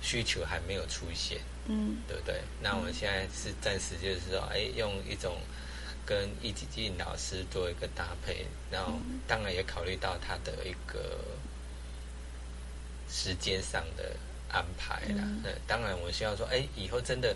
[0.00, 2.40] 需求还没有出现，嗯，对不对？
[2.60, 5.36] 那我们现在是暂时就是说，哎，用一种
[6.04, 8.94] 跟易吉进老师做一个搭配，然后
[9.26, 11.20] 当然也考虑到他的一个
[13.08, 14.16] 时间上的。
[14.54, 17.34] 安排了，那当然，我们希望说，哎，以后真的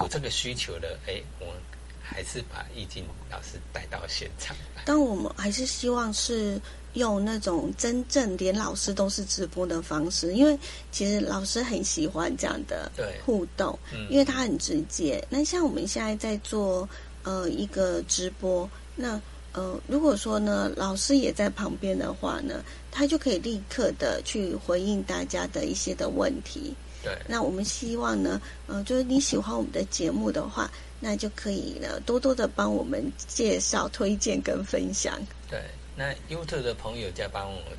[0.00, 1.54] 有这个需求的，哎，我们
[2.02, 4.56] 还是把易静老师带到现场。
[4.84, 6.60] 但我们还是希望是
[6.94, 10.58] 用那种真正连老师都是直播的方式，因为
[10.90, 12.90] 其实老师很喜欢这样的
[13.24, 13.78] 互动，
[14.10, 15.24] 因为他很直接。
[15.30, 16.88] 那像我们现在在做
[17.22, 19.20] 呃一个直播，那。
[19.56, 26.74] 呃，如果说呢，老师也在旁边的话呢，他就可以立刻的去回应大家的一些的问题。
[27.04, 27.16] 对。
[27.28, 30.68] 那我们希望呢，呃，就是你喜欢我们的节目的话，
[30.98, 35.20] 那就可以呢，多多的帮我们介绍、推荐跟分享。
[35.48, 35.62] 对。
[35.96, 37.78] 那 YouTube 的朋友再帮我们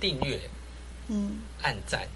[0.00, 0.40] 订阅、
[1.08, 2.08] 嗯，按赞，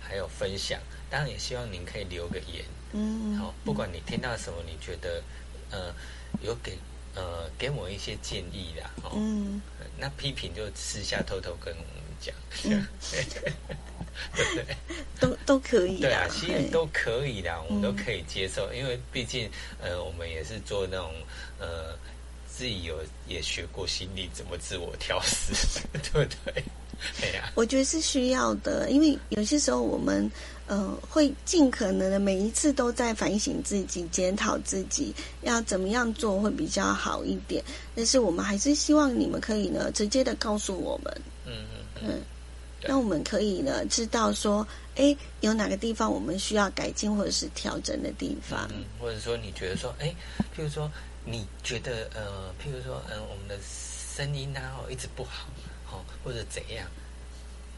[0.00, 0.80] 还有分享。
[1.10, 2.64] 当然也希望您可以留个言。
[2.92, 3.36] 嗯。
[3.36, 5.22] 好，不管你听到什么，你觉得
[5.70, 5.94] 呃
[6.42, 6.78] 有给。
[7.14, 9.60] 呃，给我一些建议啦，嗯，
[9.98, 12.32] 那批评就私下偷偷跟我们讲，
[12.64, 12.86] 嗯，
[14.36, 14.76] 对 不对？
[15.18, 19.50] 都都可以，对啊，其实都可以的，我们都可以接受，因为毕竟
[19.80, 21.12] 呃，我们也是做那种
[21.58, 21.98] 呃，
[22.58, 22.98] 自己有
[23.28, 25.52] 也学过心理怎么自我调试，
[25.92, 26.64] 对不对？
[27.20, 30.28] 对呀，我觉得是需要的，因为有些时候我们。
[30.70, 37.64] 呃，会尽可能的每一次都在反省自己、检讨自己，要怎么样做会比较好一点。
[37.96, 42.20] 但是我们还是希望你们可以呢，直接的告诉我们，嗯嗯嗯，
[42.86, 50.14] 那我们可以呢知道说，哎，有哪个地方我们需要改进或者是调整的地方，嗯，或者说你觉得说，哎，
[50.54, 50.90] 譬如说
[51.30, 55.48] 你觉得呃，譬如说，嗯，我们的声音啊，哦，一直不好，
[55.92, 56.86] 哦，或者怎样。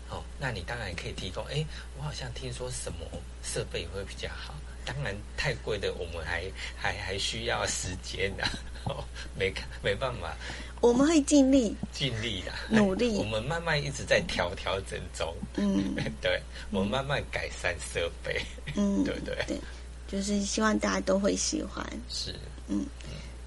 [0.09, 1.44] 哦，那你当然可以提供。
[1.46, 1.64] 哎，
[1.98, 2.98] 我好像听说什么
[3.42, 4.55] 设备会比较好。
[4.84, 6.44] 当然，太贵的我们还
[6.76, 8.44] 还还需要时间的。
[8.84, 9.05] 哦，
[9.36, 10.36] 没没办法。
[10.80, 13.16] 我们会尽力，尽力的，努力。
[13.18, 15.34] 我们慢慢一直在调调整中。
[15.57, 16.40] 嗯， 对，
[16.70, 18.40] 我们慢慢改善设备。
[18.76, 19.36] 嗯， 对不对？
[19.46, 19.61] 对，
[20.09, 21.84] 就是希望大家都会喜欢。
[22.09, 22.34] 是，
[22.68, 22.86] 嗯。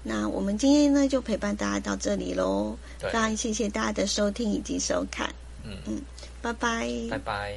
[0.06, 2.76] 那我们今天呢就陪伴大家到这里喽
[3.10, 5.28] 当然谢谢大家的收听以及收看。
[5.64, 5.76] 嗯。
[5.86, 6.00] 嗯
[6.42, 6.88] 拜拜。
[7.10, 7.56] 拜拜。